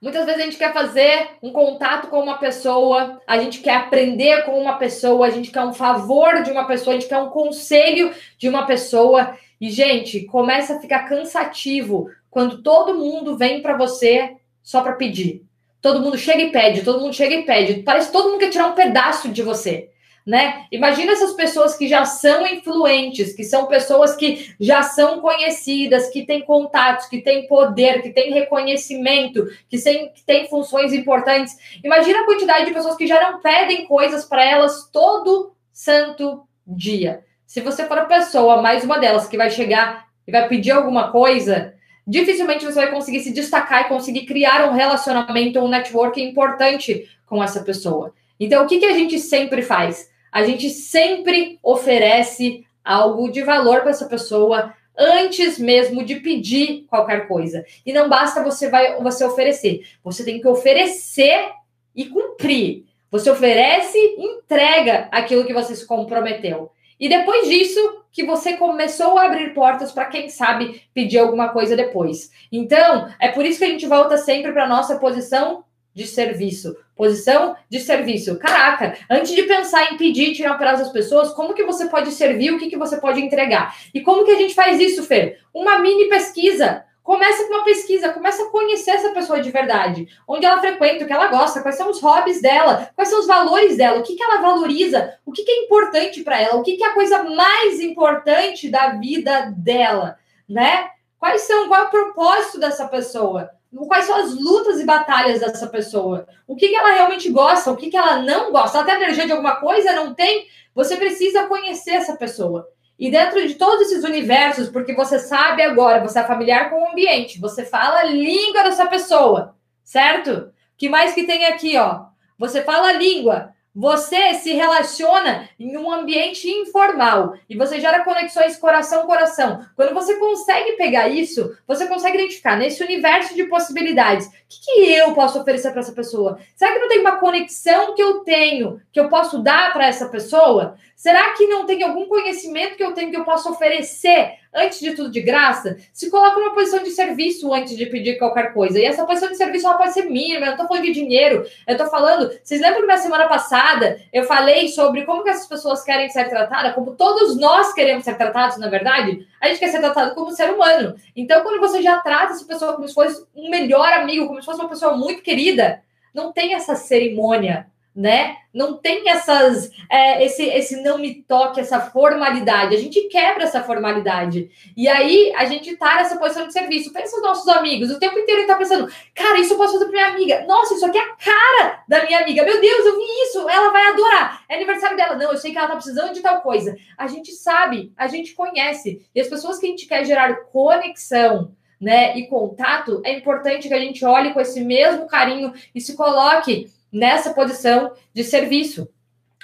Muitas 0.00 0.26
vezes 0.26 0.40
a 0.40 0.44
gente 0.44 0.58
quer 0.58 0.72
fazer 0.72 1.30
um 1.42 1.50
contato 1.50 2.06
com 2.08 2.20
uma 2.20 2.38
pessoa, 2.38 3.20
a 3.26 3.38
gente 3.38 3.60
quer 3.60 3.74
aprender 3.74 4.44
com 4.44 4.60
uma 4.60 4.74
pessoa, 4.74 5.26
a 5.26 5.30
gente 5.30 5.50
quer 5.50 5.64
um 5.64 5.72
favor 5.72 6.42
de 6.44 6.52
uma 6.52 6.66
pessoa, 6.66 6.94
a 6.94 7.00
gente 7.00 7.08
quer 7.08 7.18
um 7.18 7.30
conselho 7.30 8.14
de 8.38 8.48
uma 8.48 8.64
pessoa 8.64 9.36
e, 9.64 9.70
gente, 9.70 10.20
começa 10.26 10.76
a 10.76 10.78
ficar 10.78 11.08
cansativo 11.08 12.10
quando 12.30 12.62
todo 12.62 12.98
mundo 12.98 13.34
vem 13.34 13.62
para 13.62 13.74
você 13.74 14.36
só 14.62 14.82
para 14.82 14.92
pedir. 14.92 15.42
Todo 15.80 16.02
mundo 16.02 16.18
chega 16.18 16.42
e 16.42 16.52
pede, 16.52 16.82
todo 16.82 17.00
mundo 17.00 17.14
chega 17.14 17.34
e 17.34 17.46
pede. 17.46 17.82
Parece 17.82 18.08
que 18.08 18.12
todo 18.12 18.28
mundo 18.28 18.40
quer 18.40 18.50
tirar 18.50 18.66
um 18.66 18.74
pedaço 18.74 19.30
de 19.30 19.40
você. 19.42 19.88
né? 20.26 20.66
Imagina 20.70 21.12
essas 21.12 21.32
pessoas 21.32 21.78
que 21.78 21.88
já 21.88 22.04
são 22.04 22.46
influentes, 22.46 23.32
que 23.32 23.42
são 23.42 23.64
pessoas 23.64 24.14
que 24.14 24.54
já 24.60 24.82
são 24.82 25.22
conhecidas, 25.22 26.10
que 26.10 26.26
têm 26.26 26.42
contatos, 26.42 27.06
que 27.06 27.22
têm 27.22 27.46
poder, 27.46 28.02
que 28.02 28.10
têm 28.10 28.34
reconhecimento, 28.34 29.46
que 29.70 29.78
que 29.78 30.24
têm 30.26 30.46
funções 30.46 30.92
importantes. 30.92 31.56
Imagina 31.82 32.20
a 32.20 32.26
quantidade 32.26 32.66
de 32.66 32.74
pessoas 32.74 32.96
que 32.96 33.06
já 33.06 33.30
não 33.30 33.40
pedem 33.40 33.86
coisas 33.86 34.26
para 34.26 34.44
elas 34.44 34.90
todo 34.92 35.54
santo 35.72 36.46
dia. 36.66 37.24
Se 37.54 37.60
você 37.60 37.86
for 37.86 37.96
a 37.96 38.06
pessoa, 38.06 38.60
mais 38.60 38.82
uma 38.82 38.98
delas, 38.98 39.28
que 39.28 39.36
vai 39.36 39.48
chegar 39.48 40.08
e 40.26 40.32
vai 40.32 40.48
pedir 40.48 40.72
alguma 40.72 41.12
coisa, 41.12 41.72
dificilmente 42.04 42.64
você 42.64 42.74
vai 42.74 42.90
conseguir 42.90 43.20
se 43.20 43.32
destacar 43.32 43.82
e 43.82 43.88
conseguir 43.88 44.26
criar 44.26 44.68
um 44.68 44.74
relacionamento, 44.74 45.60
um 45.60 45.68
network 45.68 46.20
importante 46.20 47.08
com 47.24 47.40
essa 47.40 47.62
pessoa. 47.62 48.12
Então, 48.40 48.64
o 48.64 48.66
que, 48.66 48.80
que 48.80 48.86
a 48.86 48.92
gente 48.94 49.20
sempre 49.20 49.62
faz? 49.62 50.10
a 50.32 50.44
gente 50.44 50.68
sempre 50.68 51.60
oferece 51.62 52.66
algo 52.84 53.30
de 53.30 53.40
valor 53.42 53.82
para 53.82 53.90
essa 53.90 54.06
pessoa 54.06 54.74
antes 54.98 55.56
mesmo 55.56 56.04
de 56.04 56.16
pedir 56.16 56.86
qualquer 56.90 57.28
coisa. 57.28 57.64
E 57.86 57.92
não 57.92 58.08
basta 58.08 58.42
você 58.42 58.68
vai 58.68 59.00
você 59.00 59.24
oferecer, 59.24 59.86
você 60.02 60.24
tem 60.24 60.40
que 60.40 60.48
oferecer 60.48 61.52
e 61.94 62.06
cumprir. 62.06 62.84
Você 63.12 63.30
oferece, 63.30 63.96
entrega 64.18 65.06
aquilo 65.12 65.44
que 65.44 65.54
você 65.54 65.76
se 65.76 65.86
comprometeu. 65.86 66.72
E 66.98 67.08
depois 67.08 67.48
disso, 67.48 67.80
que 68.12 68.24
você 68.24 68.56
começou 68.56 69.18
a 69.18 69.26
abrir 69.26 69.52
portas 69.54 69.90
para 69.90 70.04
quem 70.06 70.28
sabe 70.28 70.82
pedir 70.94 71.18
alguma 71.18 71.48
coisa 71.48 71.76
depois. 71.76 72.30
Então, 72.50 73.08
é 73.18 73.28
por 73.28 73.44
isso 73.44 73.58
que 73.58 73.64
a 73.64 73.68
gente 73.68 73.86
volta 73.86 74.16
sempre 74.16 74.52
para 74.52 74.68
nossa 74.68 74.98
posição 74.98 75.64
de 75.92 76.06
serviço. 76.06 76.76
Posição 76.96 77.56
de 77.68 77.80
serviço. 77.80 78.38
Caraca, 78.38 78.96
antes 79.10 79.34
de 79.34 79.42
pensar 79.44 79.92
em 79.92 79.96
pedir 79.96 80.30
e 80.30 80.32
tirar 80.32 80.58
prazo 80.58 80.84
das 80.84 80.92
pessoas, 80.92 81.32
como 81.32 81.54
que 81.54 81.64
você 81.64 81.86
pode 81.86 82.12
servir, 82.12 82.52
o 82.52 82.58
que, 82.58 82.68
que 82.68 82.76
você 82.76 83.00
pode 83.00 83.20
entregar? 83.20 83.76
E 83.92 84.00
como 84.00 84.24
que 84.24 84.32
a 84.32 84.38
gente 84.38 84.54
faz 84.54 84.80
isso, 84.80 85.02
Fer? 85.02 85.40
Uma 85.52 85.78
mini 85.78 86.08
pesquisa. 86.08 86.84
Começa 87.04 87.44
com 87.44 87.52
uma 87.52 87.64
pesquisa, 87.64 88.14
começa 88.14 88.42
a 88.42 88.48
conhecer 88.48 88.92
essa 88.92 89.10
pessoa 89.10 89.38
de 89.38 89.50
verdade. 89.50 90.08
Onde 90.26 90.46
ela 90.46 90.58
frequenta, 90.58 91.04
o 91.04 91.06
que 91.06 91.12
ela 91.12 91.28
gosta, 91.28 91.60
quais 91.60 91.76
são 91.76 91.90
os 91.90 92.00
hobbies 92.00 92.40
dela, 92.40 92.90
quais 92.96 93.10
são 93.10 93.20
os 93.20 93.26
valores 93.26 93.76
dela, 93.76 93.98
o 93.98 94.02
que, 94.02 94.16
que 94.16 94.22
ela 94.22 94.40
valoriza, 94.40 95.18
o 95.26 95.30
que, 95.30 95.44
que 95.44 95.50
é 95.52 95.64
importante 95.64 96.24
para 96.24 96.40
ela, 96.40 96.56
o 96.56 96.62
que, 96.62 96.78
que 96.78 96.82
é 96.82 96.86
a 96.86 96.94
coisa 96.94 97.22
mais 97.22 97.78
importante 97.78 98.70
da 98.70 98.94
vida 98.94 99.52
dela, 99.54 100.18
né? 100.48 100.88
Quais 101.18 101.42
são, 101.42 101.68
qual 101.68 101.82
é 101.82 101.84
o 101.84 101.90
propósito 101.90 102.58
dessa 102.58 102.88
pessoa? 102.88 103.50
quais 103.88 104.04
são 104.04 104.16
as 104.16 104.32
lutas 104.32 104.78
e 104.78 104.84
batalhas 104.84 105.40
dessa 105.40 105.66
pessoa, 105.66 106.28
o 106.46 106.54
que, 106.54 106.68
que 106.68 106.76
ela 106.76 106.92
realmente 106.92 107.28
gosta, 107.28 107.72
o 107.72 107.76
que, 107.76 107.90
que 107.90 107.96
ela 107.96 108.22
não 108.22 108.52
gosta, 108.52 108.78
ela 108.78 108.86
tem 108.86 108.94
energia 108.94 109.26
de 109.26 109.32
alguma 109.32 109.56
coisa, 109.56 109.92
não 109.92 110.14
tem, 110.14 110.46
você 110.72 110.96
precisa 110.96 111.46
conhecer 111.46 111.90
essa 111.90 112.16
pessoa. 112.16 112.68
E 112.98 113.10
dentro 113.10 113.46
de 113.46 113.54
todos 113.54 113.90
esses 113.90 114.04
universos, 114.04 114.68
porque 114.68 114.94
você 114.94 115.18
sabe 115.18 115.62
agora, 115.62 116.00
você 116.00 116.20
é 116.20 116.24
familiar 116.24 116.70
com 116.70 116.82
o 116.82 116.88
ambiente, 116.90 117.40
você 117.40 117.64
fala 117.64 118.00
a 118.00 118.04
língua 118.04 118.62
dessa 118.62 118.86
pessoa, 118.86 119.56
certo? 119.82 120.52
Que 120.76 120.88
mais 120.88 121.12
que 121.12 121.24
tem 121.24 121.46
aqui, 121.46 121.76
ó? 121.76 122.04
Você 122.38 122.62
fala 122.62 122.88
a 122.88 122.92
língua, 122.92 123.54
você 123.74 124.34
se 124.34 124.52
relaciona 124.52 125.48
em 125.58 125.76
um 125.76 125.90
ambiente 125.90 126.48
informal 126.48 127.34
e 127.50 127.56
você 127.56 127.80
gera 127.80 128.04
conexões 128.04 128.56
coração-coração. 128.56 129.66
Quando 129.74 129.92
você 129.92 130.14
consegue 130.16 130.72
pegar 130.72 131.08
isso, 131.08 131.56
você 131.66 131.88
consegue 131.88 132.16
identificar 132.16 132.56
nesse 132.56 132.84
universo 132.84 133.34
de 133.34 133.44
possibilidades. 133.44 134.26
O 134.26 134.30
que, 134.48 134.60
que 134.64 134.92
eu 134.92 135.12
posso 135.12 135.40
oferecer 135.40 135.72
para 135.72 135.80
essa 135.80 135.92
pessoa? 135.92 136.38
Será 136.54 136.72
que 136.72 136.78
não 136.78 136.88
tem 136.88 137.00
uma 137.00 137.16
conexão 137.16 137.96
que 137.96 138.02
eu 138.02 138.20
tenho 138.20 138.80
que 138.92 139.00
eu 139.00 139.08
posso 139.08 139.42
dar 139.42 139.72
para 139.72 139.86
essa 139.86 140.08
pessoa? 140.08 140.76
Será 140.96 141.32
que 141.32 141.46
não 141.46 141.66
tem 141.66 141.82
algum 141.82 142.06
conhecimento 142.06 142.76
que 142.76 142.84
eu 142.84 142.92
tenho 142.92 143.10
que 143.10 143.16
eu 143.16 143.24
posso 143.24 143.50
oferecer 143.50 144.38
antes 144.54 144.78
de 144.78 144.94
tudo 144.94 145.10
de 145.10 145.20
graça, 145.20 145.76
se 145.92 146.08
coloca 146.08 146.38
numa 146.38 146.54
posição 146.54 146.82
de 146.82 146.90
serviço 146.90 147.52
antes 147.52 147.76
de 147.76 147.86
pedir 147.86 148.18
qualquer 148.18 148.54
coisa. 148.54 148.78
E 148.78 148.84
essa 148.84 149.04
posição 149.04 149.28
de 149.28 149.36
serviço 149.36 149.66
ela 149.66 149.76
pode 149.76 149.92
ser 149.92 150.04
mínima, 150.04 150.46
eu 150.46 150.50
não 150.50 150.56
tô 150.56 150.68
falando 150.68 150.84
de 150.84 150.92
dinheiro, 150.92 151.44
eu 151.66 151.76
tô 151.76 151.86
falando. 151.86 152.30
Vocês 152.42 152.60
lembram 152.60 152.82
que 152.82 152.86
na 152.86 152.96
semana 152.96 153.26
passada 153.26 154.00
eu 154.12 154.22
falei 154.24 154.68
sobre 154.68 155.04
como 155.04 155.24
que 155.24 155.30
essas 155.30 155.48
pessoas 155.48 155.82
querem 155.82 156.08
ser 156.08 156.28
tratadas, 156.28 156.74
como 156.74 156.94
todos 156.94 157.36
nós 157.36 157.72
queremos 157.72 158.04
ser 158.04 158.16
tratados, 158.16 158.56
na 158.58 158.68
verdade? 158.68 159.26
A 159.40 159.48
gente 159.48 159.58
quer 159.58 159.68
ser 159.68 159.80
tratado 159.80 160.14
como 160.14 160.30
ser 160.30 160.50
humano. 160.50 160.94
Então, 161.16 161.42
quando 161.42 161.60
você 161.60 161.82
já 161.82 161.98
trata 161.98 162.32
essa 162.32 162.46
pessoa 162.46 162.74
como 162.74 162.86
se 162.86 162.94
fosse 162.94 163.26
um 163.34 163.50
melhor 163.50 163.92
amigo, 163.92 164.26
como 164.28 164.40
se 164.40 164.46
fosse 164.46 164.60
uma 164.60 164.68
pessoa 164.68 164.96
muito 164.96 165.22
querida, 165.22 165.82
não 166.14 166.32
tem 166.32 166.54
essa 166.54 166.76
cerimônia 166.76 167.66
né? 167.94 168.38
Não 168.52 168.76
tem 168.76 169.08
essas, 169.08 169.70
é, 169.90 170.24
esse, 170.24 170.42
esse 170.44 170.82
não 170.82 170.98
me 170.98 171.22
toque, 171.22 171.60
essa 171.60 171.80
formalidade. 171.80 172.74
A 172.74 172.78
gente 172.78 173.02
quebra 173.08 173.44
essa 173.44 173.62
formalidade. 173.62 174.50
E 174.76 174.88
aí 174.88 175.32
a 175.36 175.44
gente 175.44 175.76
tá 175.76 175.96
nessa 175.96 176.16
posição 176.16 176.46
de 176.46 176.52
serviço. 176.52 176.92
Pensa 176.92 177.16
nos 177.16 177.24
nossos 177.24 177.48
amigos, 177.48 177.90
o 177.90 177.98
tempo 177.98 178.18
inteiro 178.18 178.40
ele 178.40 178.48
tá 178.48 178.56
pensando, 178.56 178.92
cara, 179.14 179.38
isso 179.38 179.54
eu 179.54 179.56
posso 179.56 179.74
fazer 179.74 179.84
pra 179.86 179.92
minha 179.92 180.08
amiga. 180.08 180.44
Nossa, 180.46 180.74
isso 180.74 180.86
aqui 180.86 180.98
é 180.98 181.02
a 181.02 181.16
cara 181.16 181.84
da 181.88 182.04
minha 182.04 182.20
amiga. 182.20 182.44
Meu 182.44 182.60
Deus, 182.60 182.84
eu 182.84 182.96
vi 182.96 183.04
isso, 183.24 183.48
ela 183.48 183.70
vai 183.70 183.86
adorar. 183.92 184.44
É 184.48 184.56
aniversário 184.56 184.96
dela. 184.96 185.16
Não, 185.16 185.30
eu 185.30 185.38
sei 185.38 185.52
que 185.52 185.58
ela 185.58 185.68
tá 185.68 185.76
precisando 185.76 186.12
de 186.12 186.20
tal 186.20 186.40
coisa. 186.40 186.76
A 186.98 187.06
gente 187.06 187.30
sabe, 187.32 187.92
a 187.96 188.08
gente 188.08 188.34
conhece. 188.34 189.06
E 189.14 189.20
as 189.20 189.28
pessoas 189.28 189.58
que 189.58 189.66
a 189.66 189.68
gente 189.68 189.86
quer 189.86 190.04
gerar 190.04 190.34
conexão, 190.46 191.52
né, 191.80 192.16
e 192.16 192.26
contato, 192.28 193.02
é 193.04 193.12
importante 193.12 193.68
que 193.68 193.74
a 193.74 193.78
gente 193.78 194.04
olhe 194.04 194.32
com 194.32 194.40
esse 194.40 194.60
mesmo 194.60 195.06
carinho 195.06 195.52
e 195.74 195.80
se 195.80 195.94
coloque 195.94 196.72
nessa 196.94 197.34
posição 197.34 197.92
de 198.14 198.24
serviço. 198.24 198.88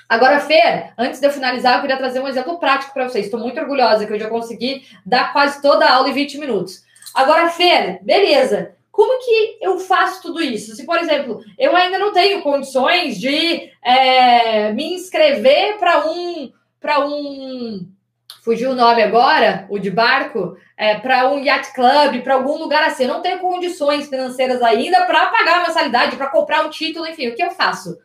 Agora, 0.09 0.41
Fer, 0.41 0.93
antes 0.99 1.21
de 1.21 1.27
eu 1.27 1.31
finalizar, 1.31 1.77
eu 1.77 1.81
queria 1.83 1.97
trazer 1.97 2.21
um 2.21 2.27
exemplo 2.29 2.59
prático 2.59 2.93
para 2.93 3.09
vocês. 3.09 3.27
Estou 3.27 3.39
muito 3.39 3.61
orgulhosa 3.61 4.07
que 4.07 4.13
eu 4.13 4.19
já 4.19 4.29
consegui 4.29 4.85
dar 5.05 5.33
quase 5.33 5.61
toda 5.61 5.85
a 5.85 5.95
aula 5.95 6.09
em 6.09 6.13
20 6.13 6.39
minutos. 6.39 6.83
Agora, 7.15 7.49
Fer, 7.51 8.03
beleza. 8.03 8.75
Como 8.91 9.25
que 9.25 9.59
eu 9.61 9.79
faço 9.79 10.21
tudo 10.23 10.43
isso? 10.43 10.75
Se, 10.75 10.85
por 10.85 10.99
exemplo, 10.99 11.41
eu 11.57 11.77
ainda 11.77 11.99
não 11.99 12.13
tenho 12.13 12.43
condições 12.43 13.19
de 13.19 13.71
é, 13.83 14.73
me 14.73 14.95
inscrever 14.95 15.79
para 15.79 16.07
um 16.11 16.53
para 16.81 17.07
um 17.07 17.87
fugiu 18.43 18.71
o 18.71 18.75
nome 18.75 19.03
agora, 19.03 19.67
o 19.69 19.79
de 19.79 19.91
barco, 19.91 20.57
é, 20.77 20.97
para 20.97 21.31
um 21.31 21.39
yacht 21.39 21.73
club, 21.75 22.23
para 22.23 22.35
algum 22.35 22.57
lugar 22.57 22.83
assim. 22.83 23.05
Eu 23.05 23.15
não 23.15 23.23
tenho 23.23 23.39
condições 23.39 24.09
financeiras 24.09 24.63
ainda 24.63 25.03
para 25.07 25.27
pagar 25.27 25.61
a 25.61 25.67
mensalidade, 25.67 26.17
para 26.17 26.29
comprar 26.29 26.65
um 26.65 26.71
título, 26.71 27.07
enfim, 27.07 27.29
o 27.29 27.35
que 27.35 27.43
eu 27.43 27.51
faço? 27.51 27.99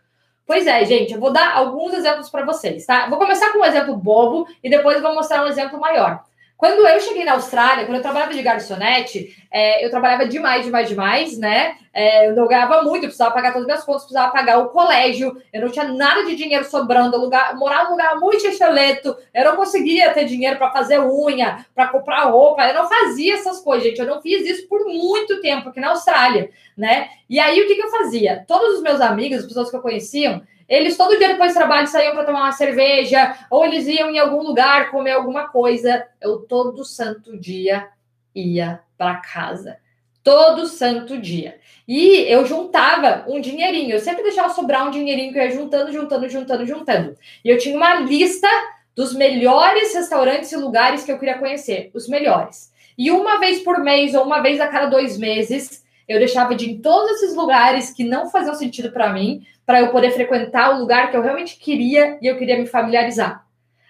Pois 0.45 0.67
é, 0.67 0.85
gente, 0.85 1.13
eu 1.13 1.19
vou 1.19 1.33
dar 1.33 1.55
alguns 1.55 1.93
exemplos 1.93 2.29
para 2.29 2.45
vocês, 2.45 2.85
tá? 2.85 3.07
Vou 3.07 3.17
começar 3.17 3.51
com 3.51 3.59
um 3.59 3.65
exemplo 3.65 3.97
bobo 3.97 4.47
e 4.63 4.69
depois 4.69 5.01
vou 5.01 5.13
mostrar 5.15 5.43
um 5.43 5.47
exemplo 5.47 5.79
maior. 5.79 6.21
Quando 6.57 6.87
eu 6.87 6.99
cheguei 7.01 7.25
na 7.25 7.33
Austrália, 7.33 7.85
quando 7.85 7.97
eu 7.97 8.01
trabalhava 8.01 8.33
de 8.33 8.41
garçonete, 8.41 9.35
é, 9.51 9.85
eu 9.85 9.89
trabalhava 9.89 10.25
demais, 10.25 10.63
demais, 10.63 10.87
demais, 10.87 11.37
né? 11.37 11.75
É, 11.93 12.27
eu 12.27 12.35
não 12.35 12.47
ganhava 12.47 12.81
muito, 12.81 13.03
eu 13.03 13.09
precisava 13.09 13.33
pagar 13.33 13.51
todas 13.51 13.63
as 13.63 13.67
minhas 13.67 13.83
contas, 13.83 14.03
precisava 14.03 14.31
pagar 14.31 14.59
o 14.59 14.69
colégio, 14.69 15.35
eu 15.51 15.61
não 15.61 15.69
tinha 15.69 15.85
nada 15.85 16.25
de 16.25 16.35
dinheiro 16.35 16.63
sobrando, 16.65 17.17
lugar, 17.17 17.55
morava 17.55 17.85
num 17.85 17.91
lugar 17.91 18.19
muito 18.19 18.45
excelente, 18.47 19.13
eu 19.33 19.45
não 19.45 19.55
conseguia 19.55 20.13
ter 20.13 20.25
dinheiro 20.25 20.57
para 20.57 20.71
fazer 20.71 20.99
unha, 20.99 21.65
para 21.73 21.87
comprar 21.87 22.25
roupa, 22.25 22.67
eu 22.67 22.73
não 22.73 22.87
fazia 22.87 23.35
essas 23.35 23.59
coisas, 23.61 23.87
gente, 23.87 23.99
eu 23.99 24.07
não 24.07 24.21
fiz 24.21 24.45
isso 24.45 24.67
por 24.67 24.85
muito 24.85 25.41
tempo 25.41 25.69
aqui 25.69 25.79
na 25.79 25.89
Austrália, 25.89 26.49
né? 26.77 27.09
E 27.29 27.39
aí, 27.39 27.61
o 27.61 27.67
que, 27.67 27.75
que 27.75 27.83
eu 27.83 27.91
fazia? 27.91 28.43
Todos 28.47 28.75
os 28.75 28.81
meus 28.81 29.01
amigos, 29.01 29.39
as 29.39 29.45
pessoas 29.45 29.69
que 29.69 29.75
eu 29.75 29.81
conheciam, 29.81 30.41
eles 30.67 30.97
todo 30.97 31.17
dia 31.17 31.29
depois 31.29 31.53
do 31.53 31.57
trabalho 31.57 31.87
saíam 31.87 32.13
para 32.13 32.23
tomar 32.23 32.41
uma 32.41 32.51
cerveja, 32.51 33.37
ou 33.49 33.65
eles 33.65 33.87
iam 33.87 34.09
em 34.09 34.19
algum 34.19 34.41
lugar 34.41 34.89
comer 34.91 35.11
alguma 35.11 35.47
coisa. 35.47 36.05
Eu 36.19 36.39
todo 36.39 36.83
santo 36.83 37.37
dia 37.37 37.87
ia 38.33 38.81
para 38.97 39.15
casa. 39.17 39.77
Todo 40.23 40.65
santo 40.65 41.19
dia. 41.19 41.59
E 41.87 42.21
eu 42.27 42.45
juntava 42.45 43.25
um 43.27 43.39
dinheirinho. 43.39 43.91
Eu 43.91 43.99
sempre 43.99 44.23
deixava 44.23 44.49
sobrar 44.49 44.87
um 44.87 44.91
dinheirinho 44.91 45.31
que 45.31 45.37
eu 45.37 45.43
ia 45.43 45.51
juntando, 45.51 45.91
juntando, 45.91 46.27
juntando, 46.27 46.65
juntando. 46.65 47.17
E 47.43 47.49
eu 47.49 47.59
tinha 47.59 47.77
uma 47.77 47.95
lista 47.95 48.47
dos 48.95 49.13
melhores 49.13 49.93
restaurantes 49.93 50.51
e 50.51 50.55
lugares 50.55 51.03
que 51.03 51.11
eu 51.11 51.19
queria 51.19 51.37
conhecer. 51.37 51.91
Os 51.93 52.07
melhores. 52.07 52.73
E 52.97 53.11
uma 53.11 53.39
vez 53.39 53.59
por 53.59 53.83
mês 53.83 54.15
ou 54.15 54.23
uma 54.23 54.41
vez 54.41 54.59
a 54.59 54.67
cada 54.67 54.87
dois 54.87 55.17
meses, 55.17 55.85
eu 56.07 56.17
deixava 56.17 56.55
de 56.55 56.65
ir 56.65 56.71
em 56.71 56.81
todos 56.81 57.21
esses 57.21 57.35
lugares 57.35 57.91
que 57.91 58.03
não 58.03 58.29
faziam 58.29 58.55
sentido 58.55 58.91
para 58.91 59.11
mim, 59.11 59.45
para 59.65 59.79
eu 59.79 59.89
poder 59.89 60.11
frequentar 60.11 60.75
o 60.75 60.79
lugar 60.79 61.09
que 61.09 61.17
eu 61.17 61.21
realmente 61.21 61.57
queria 61.57 62.17
e 62.21 62.27
eu 62.27 62.37
queria 62.37 62.57
me 62.57 62.67
familiarizar. 62.67 63.45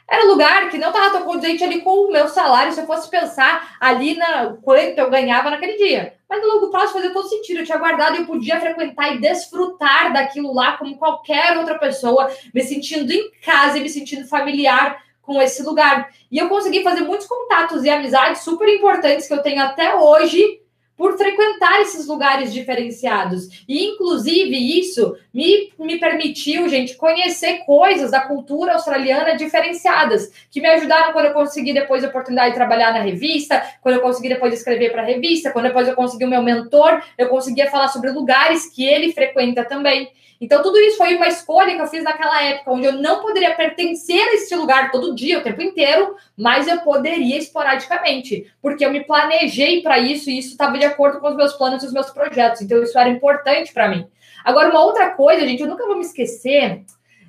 Era 0.08 0.26
um 0.26 0.28
lugar 0.28 0.70
que 0.70 0.78
não 0.78 0.90
estava 0.90 1.10
tão 1.10 1.24
condizente 1.24 1.64
ali 1.64 1.82
com 1.82 1.90
o 1.90 2.12
meu 2.12 2.28
salário, 2.28 2.72
se 2.72 2.80
eu 2.80 2.86
fosse 2.86 3.10
pensar 3.10 3.76
ali 3.80 4.16
na 4.16 4.56
quanto 4.62 5.00
eu 5.00 5.10
ganhava 5.10 5.50
naquele 5.50 5.78
dia. 5.78 6.14
Mas 6.30 6.42
no 6.42 6.48
longo 6.48 6.70
prazo 6.70 6.94
fazia 6.94 7.12
todo 7.12 7.28
sentido. 7.28 7.60
Eu 7.60 7.66
tinha 7.66 7.78
guardado 7.78 8.16
e 8.16 8.20
eu 8.20 8.26
podia 8.26 8.60
frequentar 8.60 9.16
e 9.16 9.20
desfrutar 9.20 10.14
daquilo 10.14 10.54
lá 10.54 10.78
como 10.78 10.96
qualquer 10.98 11.58
outra 11.58 11.80
pessoa, 11.80 12.30
me 12.54 12.62
sentindo 12.62 13.12
em 13.12 13.32
casa 13.44 13.80
e 13.80 13.82
me 13.82 13.90
sentindo 13.90 14.28
familiar 14.28 15.04
com 15.24 15.42
esse 15.42 15.64
lugar. 15.64 16.10
E 16.32 16.38
eu 16.38 16.48
consegui 16.50 16.84
fazer 16.84 17.02
muitos 17.02 17.26
contatos 17.26 17.84
e 17.84 17.90
amizades 17.90 18.44
super 18.44 18.70
importantes 18.70 19.28
que 19.28 19.34
eu 19.34 19.42
tenho 19.42 19.64
até 19.64 19.96
hoje 19.96 20.62
por 20.96 21.18
frequentar 21.18 21.82
esses 21.82 22.08
lugares 22.08 22.54
diferenciados. 22.54 23.64
E, 23.68 23.86
inclusive, 23.86 24.80
isso 24.80 25.18
me, 25.36 25.74
me 25.78 26.00
permitiu, 26.00 26.70
gente, 26.70 26.96
conhecer 26.96 27.66
coisas 27.66 28.10
da 28.10 28.22
cultura 28.22 28.72
australiana 28.72 29.36
diferenciadas, 29.36 30.32
que 30.50 30.62
me 30.62 30.68
ajudaram 30.70 31.12
quando 31.12 31.26
eu 31.26 31.34
consegui 31.34 31.74
depois 31.74 32.06
a 32.06 32.08
oportunidade 32.08 32.52
de 32.52 32.56
trabalhar 32.56 32.94
na 32.94 33.02
revista, 33.02 33.62
quando 33.82 33.96
eu 33.96 34.02
consegui 34.02 34.30
depois 34.30 34.54
escrever 34.54 34.94
para 34.94 35.02
a 35.02 35.06
revista, 35.06 35.52
quando 35.52 35.66
depois 35.66 35.90
eu 35.90 35.94
consegui 35.94 36.24
o 36.24 36.30
meu 36.30 36.42
mentor, 36.42 37.04
eu 37.18 37.28
conseguia 37.28 37.70
falar 37.70 37.90
sobre 37.90 38.12
lugares 38.12 38.68
que 38.68 38.86
ele 38.86 39.12
frequenta 39.12 39.66
também. 39.66 40.10
Então, 40.40 40.64
tudo 40.64 40.78
isso 40.80 40.96
foi 40.96 41.16
uma 41.16 41.28
escolha 41.28 41.76
que 41.76 41.82
eu 41.82 41.88
fiz 41.88 42.04
naquela 42.04 42.42
época, 42.42 42.72
onde 42.72 42.86
eu 42.86 42.94
não 42.94 43.22
poderia 43.22 43.54
pertencer 43.56 44.22
a 44.22 44.36
esse 44.36 44.56
lugar 44.56 44.90
todo 44.90 45.16
dia, 45.16 45.40
o 45.40 45.44
tempo 45.44 45.62
inteiro, 45.62 46.16
mas 46.38 46.66
eu 46.66 46.80
poderia 46.80 47.38
esporadicamente, 47.38 48.50
porque 48.62 48.86
eu 48.86 48.92
me 48.92 49.04
planejei 49.04 49.82
para 49.82 50.00
isso 50.00 50.30
e 50.30 50.40
isso 50.40 50.52
estava 50.52 50.78
de 50.78 50.86
acordo 50.86 51.20
com 51.20 51.28
os 51.28 51.36
meus 51.36 51.54
planos 51.54 51.84
e 51.84 51.88
os 51.88 51.94
meus 51.94 52.10
projetos. 52.10 52.62
Então, 52.62 52.82
isso 52.82 52.98
era 52.98 53.10
importante 53.10 53.74
para 53.74 53.90
mim. 53.90 54.08
Agora, 54.46 54.70
uma 54.70 54.84
outra 54.84 55.10
coisa, 55.10 55.46
gente, 55.46 55.62
eu 55.62 55.68
nunca 55.68 55.88
vou 55.88 55.96
me 55.96 56.04
esquecer. 56.04 56.86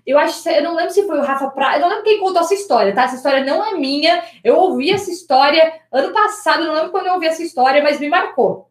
Eu 0.07 0.19
acho, 0.19 0.47
eu 0.51 0.63
não 0.63 0.77
lembro 0.77 0.93
se 0.93 1.07
foi 1.07 1.19
o 1.19 1.23
Rafa 1.23 1.49
Prado, 1.49 1.77
eu 1.77 1.81
não 1.81 1.89
lembro 1.89 2.05
quem 2.05 2.21
contou 2.21 2.43
essa 2.43 2.55
história, 2.55 2.95
tá? 2.95 3.05
Essa 3.05 3.17
história 3.17 3.43
não 3.43 3.65
é 3.65 3.75
minha. 3.75 4.23
Eu 4.45 4.57
ouvi 4.57 4.93
essa 4.93 5.11
história 5.11 5.81
ano 5.91 6.13
passado, 6.13 6.67
não 6.67 6.75
lembro 6.75 6.91
quando 6.91 7.07
eu 7.07 7.15
ouvi 7.15 7.27
essa 7.27 7.43
história, 7.43 7.83
mas 7.83 7.99
me 7.99 8.09
marcou. 8.11 8.71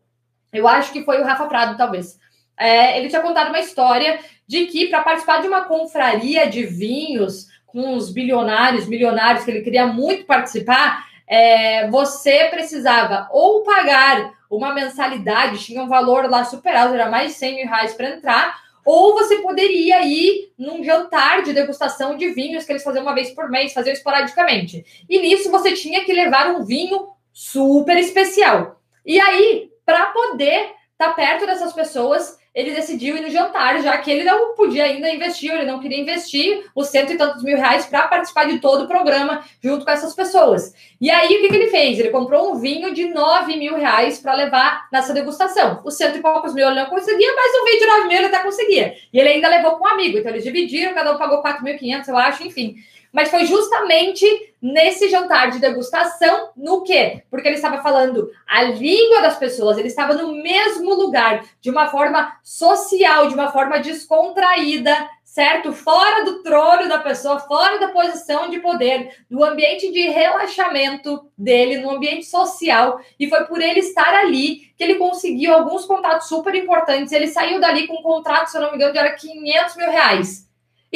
Eu 0.54 0.68
acho 0.68 0.94
que 0.94 1.04
foi 1.04 1.20
o 1.20 1.26
Rafa 1.26 1.48
Prado, 1.48 1.76
talvez. 1.76 2.18
É, 2.58 2.98
ele 2.98 3.10
tinha 3.10 3.22
contado 3.22 3.50
uma 3.50 3.60
história 3.60 4.20
de 4.48 4.68
que 4.68 4.88
para 4.88 5.02
participar 5.02 5.42
de 5.42 5.48
uma 5.48 5.66
confraria 5.66 6.48
de 6.48 6.64
vinhos 6.64 7.48
com 7.66 7.96
os 7.96 8.14
bilionários, 8.14 8.88
milionários 8.88 9.44
que 9.44 9.52
ele 9.52 9.64
queria 9.64 9.88
muito 9.88 10.26
participar, 10.26 11.04
é, 11.28 11.90
você 11.90 12.46
precisava 12.46 13.28
ou 13.32 13.64
pagar 13.64 14.34
uma 14.56 14.74
mensalidade, 14.74 15.64
tinha 15.64 15.82
um 15.82 15.88
valor 15.88 16.30
lá 16.30 16.44
super 16.44 16.76
alto, 16.76 16.96
era 16.96 17.10
mais 17.10 17.34
de 17.34 17.38
100 17.38 17.56
mil 17.56 17.68
reais 17.68 17.94
para 17.94 18.10
entrar, 18.10 18.66
ou 18.86 19.14
você 19.14 19.38
poderia 19.38 20.06
ir 20.06 20.52
num 20.58 20.84
jantar 20.84 21.42
de 21.42 21.54
degustação 21.54 22.16
de 22.16 22.30
vinhos 22.30 22.64
que 22.64 22.72
eles 22.72 22.84
faziam 22.84 23.02
uma 23.02 23.16
vez 23.16 23.32
por 23.32 23.50
mês, 23.50 23.74
faziam 23.74 23.94
esporadicamente. 23.94 24.86
E 25.10 25.20
nisso 25.20 25.50
você 25.50 25.74
tinha 25.74 26.06
que 26.06 26.14
levar 26.14 26.52
um 26.52 26.64
vinho 26.64 27.08
super 27.34 27.98
especial. 27.98 28.80
E 29.04 29.20
aí, 29.20 29.70
para 29.86 30.08
poder 30.08 30.72
estar 30.92 31.10
tá 31.10 31.14
perto 31.14 31.46
dessas 31.46 31.74
pessoas, 31.74 32.38
ele 32.56 32.74
decidiu 32.74 33.18
ir 33.18 33.22
no 33.22 33.30
jantar, 33.30 33.82
já 33.82 33.98
que 33.98 34.10
ele 34.10 34.24
não 34.24 34.56
podia 34.56 34.86
ainda 34.86 35.10
investir, 35.10 35.52
ele 35.52 35.66
não 35.66 35.80
queria 35.80 36.00
investir 36.00 36.64
os 36.74 36.88
cento 36.88 37.12
e 37.12 37.18
tantos 37.18 37.44
mil 37.44 37.58
reais 37.58 37.86
para 37.86 38.08
participar 38.08 38.46
de 38.46 38.60
todo 38.60 38.86
o 38.86 38.88
programa 38.88 39.44
junto 39.62 39.84
com 39.84 39.92
essas 39.92 40.16
pessoas. 40.16 40.74
E 41.02 41.12
aí, 41.12 41.36
o 41.36 41.42
que, 41.42 41.50
que 41.50 41.56
ele 41.56 41.70
fez? 41.70 42.00
Ele 42.00 42.10
comprou 42.10 42.54
um 42.54 42.56
vinho 42.56 42.94
de 42.94 43.10
nove 43.10 43.58
mil 43.58 43.76
reais 43.76 44.20
para 44.20 44.34
levar 44.34 44.88
nessa 44.90 45.14
degustação. 45.14 45.82
Os 45.84 45.98
cento 45.98 46.18
e 46.18 46.22
poucos 46.22 46.54
mil 46.54 46.66
ele 46.66 46.80
não 46.80 46.86
conseguia, 46.86 47.34
mas 47.36 47.62
o 47.62 47.66
vinho 47.66 47.80
de 47.80 47.86
nove 47.86 48.08
mil 48.08 48.18
ele 48.18 48.28
até 48.28 48.40
conseguia. 48.40 48.96
E 49.12 49.20
ele 49.20 49.30
ainda 49.30 49.50
levou 49.50 49.72
com 49.74 49.84
um 49.84 49.88
amigo, 49.88 50.18
então 50.18 50.32
eles 50.32 50.44
dividiram, 50.46 50.94
cada 50.94 51.12
um 51.12 51.18
pagou 51.18 51.42
quatro 51.42 51.62
mil 51.62 51.78
quinhentos, 51.78 52.08
eu 52.08 52.18
acho, 52.18 52.48
enfim 52.48 52.78
mas 53.16 53.30
foi 53.30 53.46
justamente 53.46 54.26
nesse 54.62 55.08
jantar 55.08 55.50
de 55.50 55.60
degustação, 55.60 56.50
no 56.54 56.84
quê? 56.84 57.24
Porque 57.32 57.48
ele 57.48 57.56
estava 57.56 57.82
falando 57.82 58.30
a 58.46 58.64
língua 58.64 59.22
das 59.22 59.38
pessoas, 59.38 59.78
ele 59.78 59.88
estava 59.88 60.16
no 60.16 60.34
mesmo 60.44 60.94
lugar, 60.94 61.46
de 61.62 61.70
uma 61.70 61.88
forma 61.88 62.34
social, 62.44 63.30
de 63.30 63.34
uma 63.34 63.54
forma 63.54 63.80
descontraída, 63.80 64.94
certo? 65.24 65.72
Fora 65.72 66.26
do 66.26 66.44
trono 66.44 66.90
da 66.90 67.00
pessoa, 67.00 67.40
fora 67.40 67.80
da 67.80 67.88
posição 67.88 68.50
de 68.50 68.60
poder, 68.60 69.16
no 69.30 69.46
ambiente 69.46 69.94
de 69.94 70.10
relaxamento 70.10 71.26
dele, 71.38 71.78
no 71.78 71.92
ambiente 71.92 72.26
social. 72.26 73.00
E 73.18 73.30
foi 73.30 73.46
por 73.46 73.62
ele 73.62 73.80
estar 73.80 74.14
ali 74.14 74.74
que 74.76 74.84
ele 74.84 74.96
conseguiu 74.96 75.54
alguns 75.54 75.86
contatos 75.86 76.28
super 76.28 76.54
importantes. 76.54 77.14
Ele 77.14 77.28
saiu 77.28 77.62
dali 77.62 77.88
com 77.88 77.94
um 77.94 78.04
contrato, 78.04 78.48
se 78.48 78.58
eu 78.58 78.62
não 78.62 78.72
me 78.72 78.76
engano, 78.76 78.92
de 78.92 79.00
era 79.00 79.14
500 79.14 79.78
mil 79.78 79.90
reais 79.90 80.45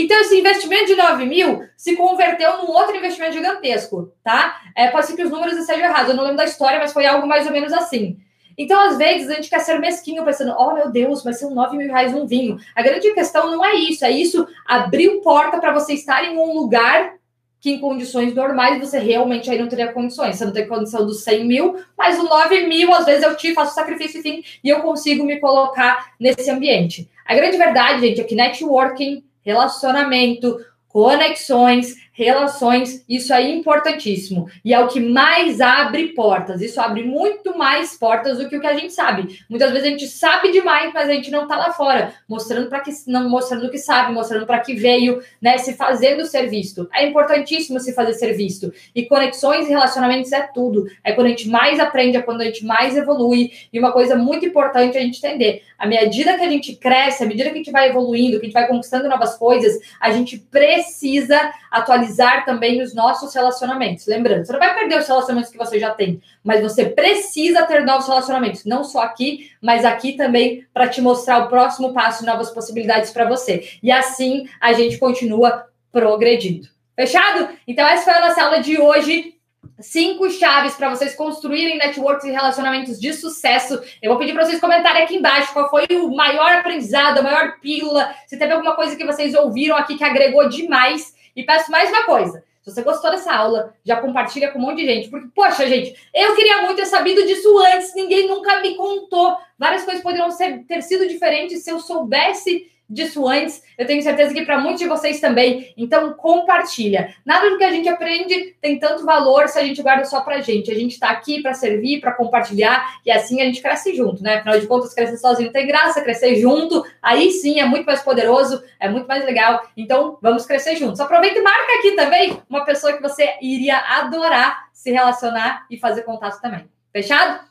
então, 0.02 0.20
esse 0.22 0.40
investimento 0.40 0.86
de 0.86 0.96
9 0.96 1.26
mil 1.26 1.64
se 1.76 1.96
converteu 1.96 2.58
num 2.58 2.70
outro 2.70 2.96
investimento 2.96 3.34
gigantesco, 3.34 4.14
tá? 4.24 4.62
É, 4.76 4.88
pode 4.88 5.08
ser 5.08 5.16
que 5.16 5.24
os 5.24 5.30
números 5.30 5.58
estejam 5.58 5.86
errados, 5.86 6.10
eu 6.10 6.16
não 6.16 6.24
lembro 6.24 6.38
da 6.38 6.46
história, 6.46 6.80
mas 6.80 6.94
foi 6.94 7.06
algo 7.06 7.28
mais 7.28 7.46
ou 7.46 7.52
menos 7.52 7.74
assim. 7.74 8.18
Então, 8.58 8.80
às 8.80 8.98
vezes, 8.98 9.30
a 9.30 9.36
gente 9.36 9.50
quer 9.50 9.60
ser 9.60 9.80
mesquinho, 9.80 10.26
pensando, 10.26 10.54
oh 10.58 10.74
meu 10.74 10.92
Deus, 10.92 11.24
vai 11.24 11.34
ser 11.34 11.50
9 11.50 11.78
mil 11.78 11.88
reais 11.88 12.12
num 12.12 12.28
vinho. 12.28 12.58
A 12.76 12.82
grande 12.82 13.14
questão 13.14 13.50
não 13.50 13.64
é 13.64 13.76
isso, 13.76 14.04
é 14.04 14.12
isso 14.12 14.46
abriu 14.66 15.22
porta 15.22 15.60
para 15.60 15.74
você 15.74 15.94
estar 15.94 16.24
em 16.26 16.38
um 16.38 16.54
lugar 16.54 17.14
que 17.62 17.72
em 17.72 17.80
condições 17.80 18.34
normais 18.34 18.80
você 18.80 19.00
realmente 19.00 19.50
aí 19.50 19.60
não 19.60 19.68
teria 19.68 19.92
condições. 19.92 20.38
Você 20.38 20.46
não 20.46 20.54
tem 20.54 20.68
condição 20.68 21.06
dos 21.06 21.24
100 21.24 21.46
mil, 21.46 21.76
mas 21.98 22.18
o 22.20 22.24
9 22.24 22.68
mil, 22.68 22.94
às 22.94 23.06
vezes 23.06 23.24
eu 23.24 23.36
te 23.36 23.54
faço 23.54 23.76
sacrifício, 23.76 24.20
enfim, 24.20 24.44
e 24.64 24.70
eu 24.70 24.82
consigo 24.82 25.26
me 25.26 25.40
colocar 25.40 26.14
nesse 26.20 26.50
ambiente. 26.50 27.10
A 27.26 27.36
grande 27.36 27.58
verdade, 27.58 28.02
gente, 28.02 28.22
é 28.22 28.24
que 28.24 28.36
networking 28.36 29.24
relacionamento, 29.50 30.58
conexões, 30.88 31.96
relações, 32.20 33.02
isso 33.08 33.34
aí 33.34 33.50
é 33.50 33.56
importantíssimo. 33.56 34.50
E 34.64 34.74
é 34.74 34.80
o 34.80 34.90
que 34.90 35.00
mais 35.00 35.62
abre 35.62 36.10
portas. 36.10 36.62
Isso 36.62 36.82
abre 36.82 37.02
muito 37.02 37.58
mais 37.58 37.98
portas 37.98 38.38
do 38.38 38.50
que 38.50 38.58
o 38.58 38.60
que 38.60 38.68
a 38.68 38.74
gente 38.74 38.92
sabe. 38.92 39.40
Muitas 39.50 39.72
vezes 39.72 39.88
a 39.88 39.90
gente 39.90 40.06
sabe 40.06 40.52
demais, 40.52 40.92
mas 40.94 41.08
a 41.08 41.14
gente 41.14 41.32
não 41.32 41.48
tá 41.48 41.56
lá 41.56 41.72
fora, 41.72 42.14
mostrando 42.28 42.68
para 42.68 42.82
que 42.82 42.92
não 43.08 43.30
mostrando 43.30 43.68
o 43.68 43.72
que 43.72 43.78
sabe, 43.78 44.12
mostrando 44.12 44.46
para 44.46 44.60
que 44.60 44.74
veio, 44.74 45.22
né, 45.42 45.58
se 45.58 45.74
fazendo 45.76 46.26
ser 46.26 46.48
visto. 46.48 46.90
É 46.94 47.08
importantíssimo 47.08 47.80
se 47.80 47.94
fazer 47.94 48.14
ser 48.14 48.34
visto. 48.34 48.74
E 48.94 49.06
conexões 49.06 49.68
e 49.68 49.70
relacionamentos 49.70 50.34
é 50.34 50.42
tudo. 50.42 50.88
É 51.06 51.14
quando 51.14 51.28
a 51.28 51.30
gente 51.30 51.48
mais 51.48 51.80
aprende, 51.80 52.18
é 52.18 52.22
quando 52.22 52.42
a 52.42 52.46
gente 52.46 52.66
mais 52.66 52.98
evolui. 52.98 53.52
E 53.72 53.80
uma 53.80 53.94
coisa 53.94 54.18
muito 54.18 54.46
importante 54.46 54.98
a 54.98 55.02
gente 55.02 55.26
entender, 55.26 55.64
à 55.78 55.88
medida 55.88 56.38
que 56.38 56.44
a 56.44 56.50
gente 56.50 56.76
cresce, 56.76 57.24
à 57.24 57.26
medida 57.26 57.50
que 57.50 57.56
a 57.56 57.60
gente 57.60 57.72
vai 57.72 57.88
evoluindo, 57.88 58.40
que 58.40 58.46
a 58.46 58.50
gente 58.50 58.54
vai 58.54 58.68
conquistando 58.68 59.08
novas 59.08 59.38
coisas, 59.38 59.80
a 60.02 60.12
gente 60.12 60.38
precisa 60.38 61.54
atualizar 61.72 62.09
também 62.46 62.82
os 62.82 62.94
nossos 62.94 63.34
relacionamentos. 63.34 64.06
Lembrando, 64.08 64.46
você 64.46 64.52
não 64.52 64.60
vai 64.60 64.74
perder 64.74 65.00
os 65.00 65.08
relacionamentos 65.08 65.52
que 65.52 65.58
você 65.58 65.80
já 65.80 65.92
tem, 65.92 66.22
mas 66.44 66.62
você 66.62 66.86
precisa 66.86 67.66
ter 67.66 67.84
novos 67.84 68.08
relacionamentos, 68.08 68.66
não 68.66 68.84
só 68.84 69.02
aqui, 69.02 69.52
mas 69.62 69.86
aqui 69.86 70.14
também 70.14 70.66
para 70.74 70.88
te 70.88 71.02
mostrar 71.02 71.46
o 71.46 71.48
próximo 71.50 71.94
passo, 71.94 72.26
novas 72.26 72.50
possibilidades 72.50 73.12
para 73.12 73.28
você. 73.28 73.70
E 73.82 73.92
assim 73.92 74.48
a 74.60 74.74
gente 74.74 74.98
continua 74.98 75.66
progredindo. 75.92 76.68
Fechado? 76.96 77.50
Então, 77.68 77.88
essa 77.88 78.04
foi 78.04 78.14
a 78.14 78.28
nossa 78.28 78.44
aula 78.44 78.62
de 78.62 78.80
hoje 78.80 79.40
cinco 79.82 80.30
chaves 80.30 80.76
para 80.76 80.90
vocês 80.90 81.16
construírem 81.16 81.78
networks 81.78 82.26
e 82.26 82.32
relacionamentos 82.32 83.00
de 83.00 83.14
sucesso. 83.14 83.82
Eu 84.02 84.12
vou 84.12 84.20
pedir 84.20 84.34
para 84.34 84.46
vocês 84.46 84.60
comentarem 84.60 85.04
aqui 85.04 85.16
embaixo 85.16 85.54
qual 85.54 85.70
foi 85.70 85.86
o 85.92 86.14
maior 86.14 86.54
aprendizado, 86.54 87.20
a 87.20 87.22
maior 87.22 87.60
pílula, 87.60 88.14
se 88.28 88.38
teve 88.38 88.54
alguma 88.54 88.76
coisa 88.76 88.96
que 88.96 89.06
vocês 89.06 89.34
ouviram 89.34 89.78
aqui 89.78 89.98
que 89.98 90.04
agregou 90.04 90.48
demais. 90.50 91.14
E 91.36 91.44
peço 91.44 91.72
mais 91.72 91.90
uma 91.90 92.04
coisa. 92.04 92.44
Se 92.62 92.72
você 92.72 92.82
gostou 92.82 93.10
dessa 93.10 93.34
aula, 93.34 93.74
já 93.84 93.98
compartilha 94.02 94.52
com 94.52 94.60
um 94.60 94.62
monte 94.62 94.78
de 94.78 94.86
gente. 94.86 95.10
Porque, 95.10 95.28
poxa, 95.34 95.68
gente, 95.68 95.96
eu 96.14 96.36
queria 96.36 96.62
muito 96.62 96.76
ter 96.76 96.86
sabido 96.86 97.26
disso 97.26 97.58
antes, 97.60 97.96
ninguém 97.96 98.28
nunca 98.28 98.62
me 98.62 98.76
contou. 98.76 99.38
Várias 99.58 99.84
coisas 99.84 100.04
poderiam 100.04 100.30
ser, 100.30 100.66
ter 100.66 100.82
sido 100.82 101.08
diferentes 101.08 101.64
se 101.64 101.72
eu 101.72 101.80
soubesse 101.80 102.70
disso 102.90 103.28
antes. 103.28 103.62
Eu 103.78 103.86
tenho 103.86 104.02
certeza 104.02 104.34
que 104.34 104.46
para 104.46 104.58
muitos 104.58 104.80
de 104.80 104.88
vocês 104.88 105.20
também. 105.20 105.74
Então, 105.78 106.14
compartilha. 106.14 107.14
Nada 107.26 107.50
do 107.50 107.58
que 107.58 107.64
a 107.64 107.72
gente 107.72 107.88
aprende 107.88 108.56
tem 108.60 108.80
tanto 108.80 109.06
valor 109.06 109.48
se 109.48 109.60
a 109.60 109.64
gente 109.64 109.82
guarda 109.82 110.06
só 110.06 110.22
para 110.22 110.42
gente. 110.42 110.72
A 110.72 110.76
gente 110.76 110.94
está 110.94 111.10
aqui 111.10 111.42
para 111.42 111.54
servir, 111.54 112.02
para 112.02 112.14
compartilhar 112.14 113.00
e 113.06 113.12
assim 113.12 113.42
a 113.42 113.46
gente 113.46 113.62
cresce 113.62 113.96
junto, 113.96 114.24
né? 114.24 114.38
Afinal 114.38 114.60
de 114.60 114.68
contas, 114.68 114.94
crescer 114.94 115.18
sozinho 115.18 115.52
tem 115.52 115.68
graça, 115.68 116.02
crescer 116.02 116.36
junto, 116.36 116.84
aí 117.02 117.32
sim 117.32 117.60
é 117.60 117.66
muito 117.66 117.86
mais 117.86 118.02
poderoso, 118.02 118.64
é 118.80 118.90
muito 118.90 119.08
mais 119.08 119.24
legal. 119.24 119.62
Então, 119.78 120.18
vamos 120.22 120.46
crescer 120.46 120.76
juntos. 120.76 121.00
Aproveita 121.00 121.38
e 121.38 121.42
marca 121.42 121.74
aqui 121.80 121.92
também 121.92 122.42
uma 122.50 122.66
pessoa 122.66 122.94
que 122.94 123.02
você 123.02 123.36
iria 123.42 123.78
adorar 123.78 124.70
se 124.74 124.92
relacionar 124.92 125.66
e 125.70 125.78
fazer 125.78 126.04
contato 126.04 126.42
também. 126.42 126.70
Fechado? 126.92 127.48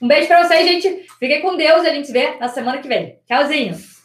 Um 0.00 0.06
beijo 0.06 0.28
para 0.28 0.46
vocês, 0.46 0.64
gente. 0.64 1.06
Fiquem 1.18 1.42
com 1.42 1.56
Deus 1.56 1.82
e 1.82 1.88
a 1.88 1.92
gente 1.92 2.06
se 2.06 2.12
vê 2.12 2.36
na 2.38 2.48
semana 2.48 2.78
que 2.78 2.86
vem. 2.86 3.18
Tchauzinho. 3.26 3.97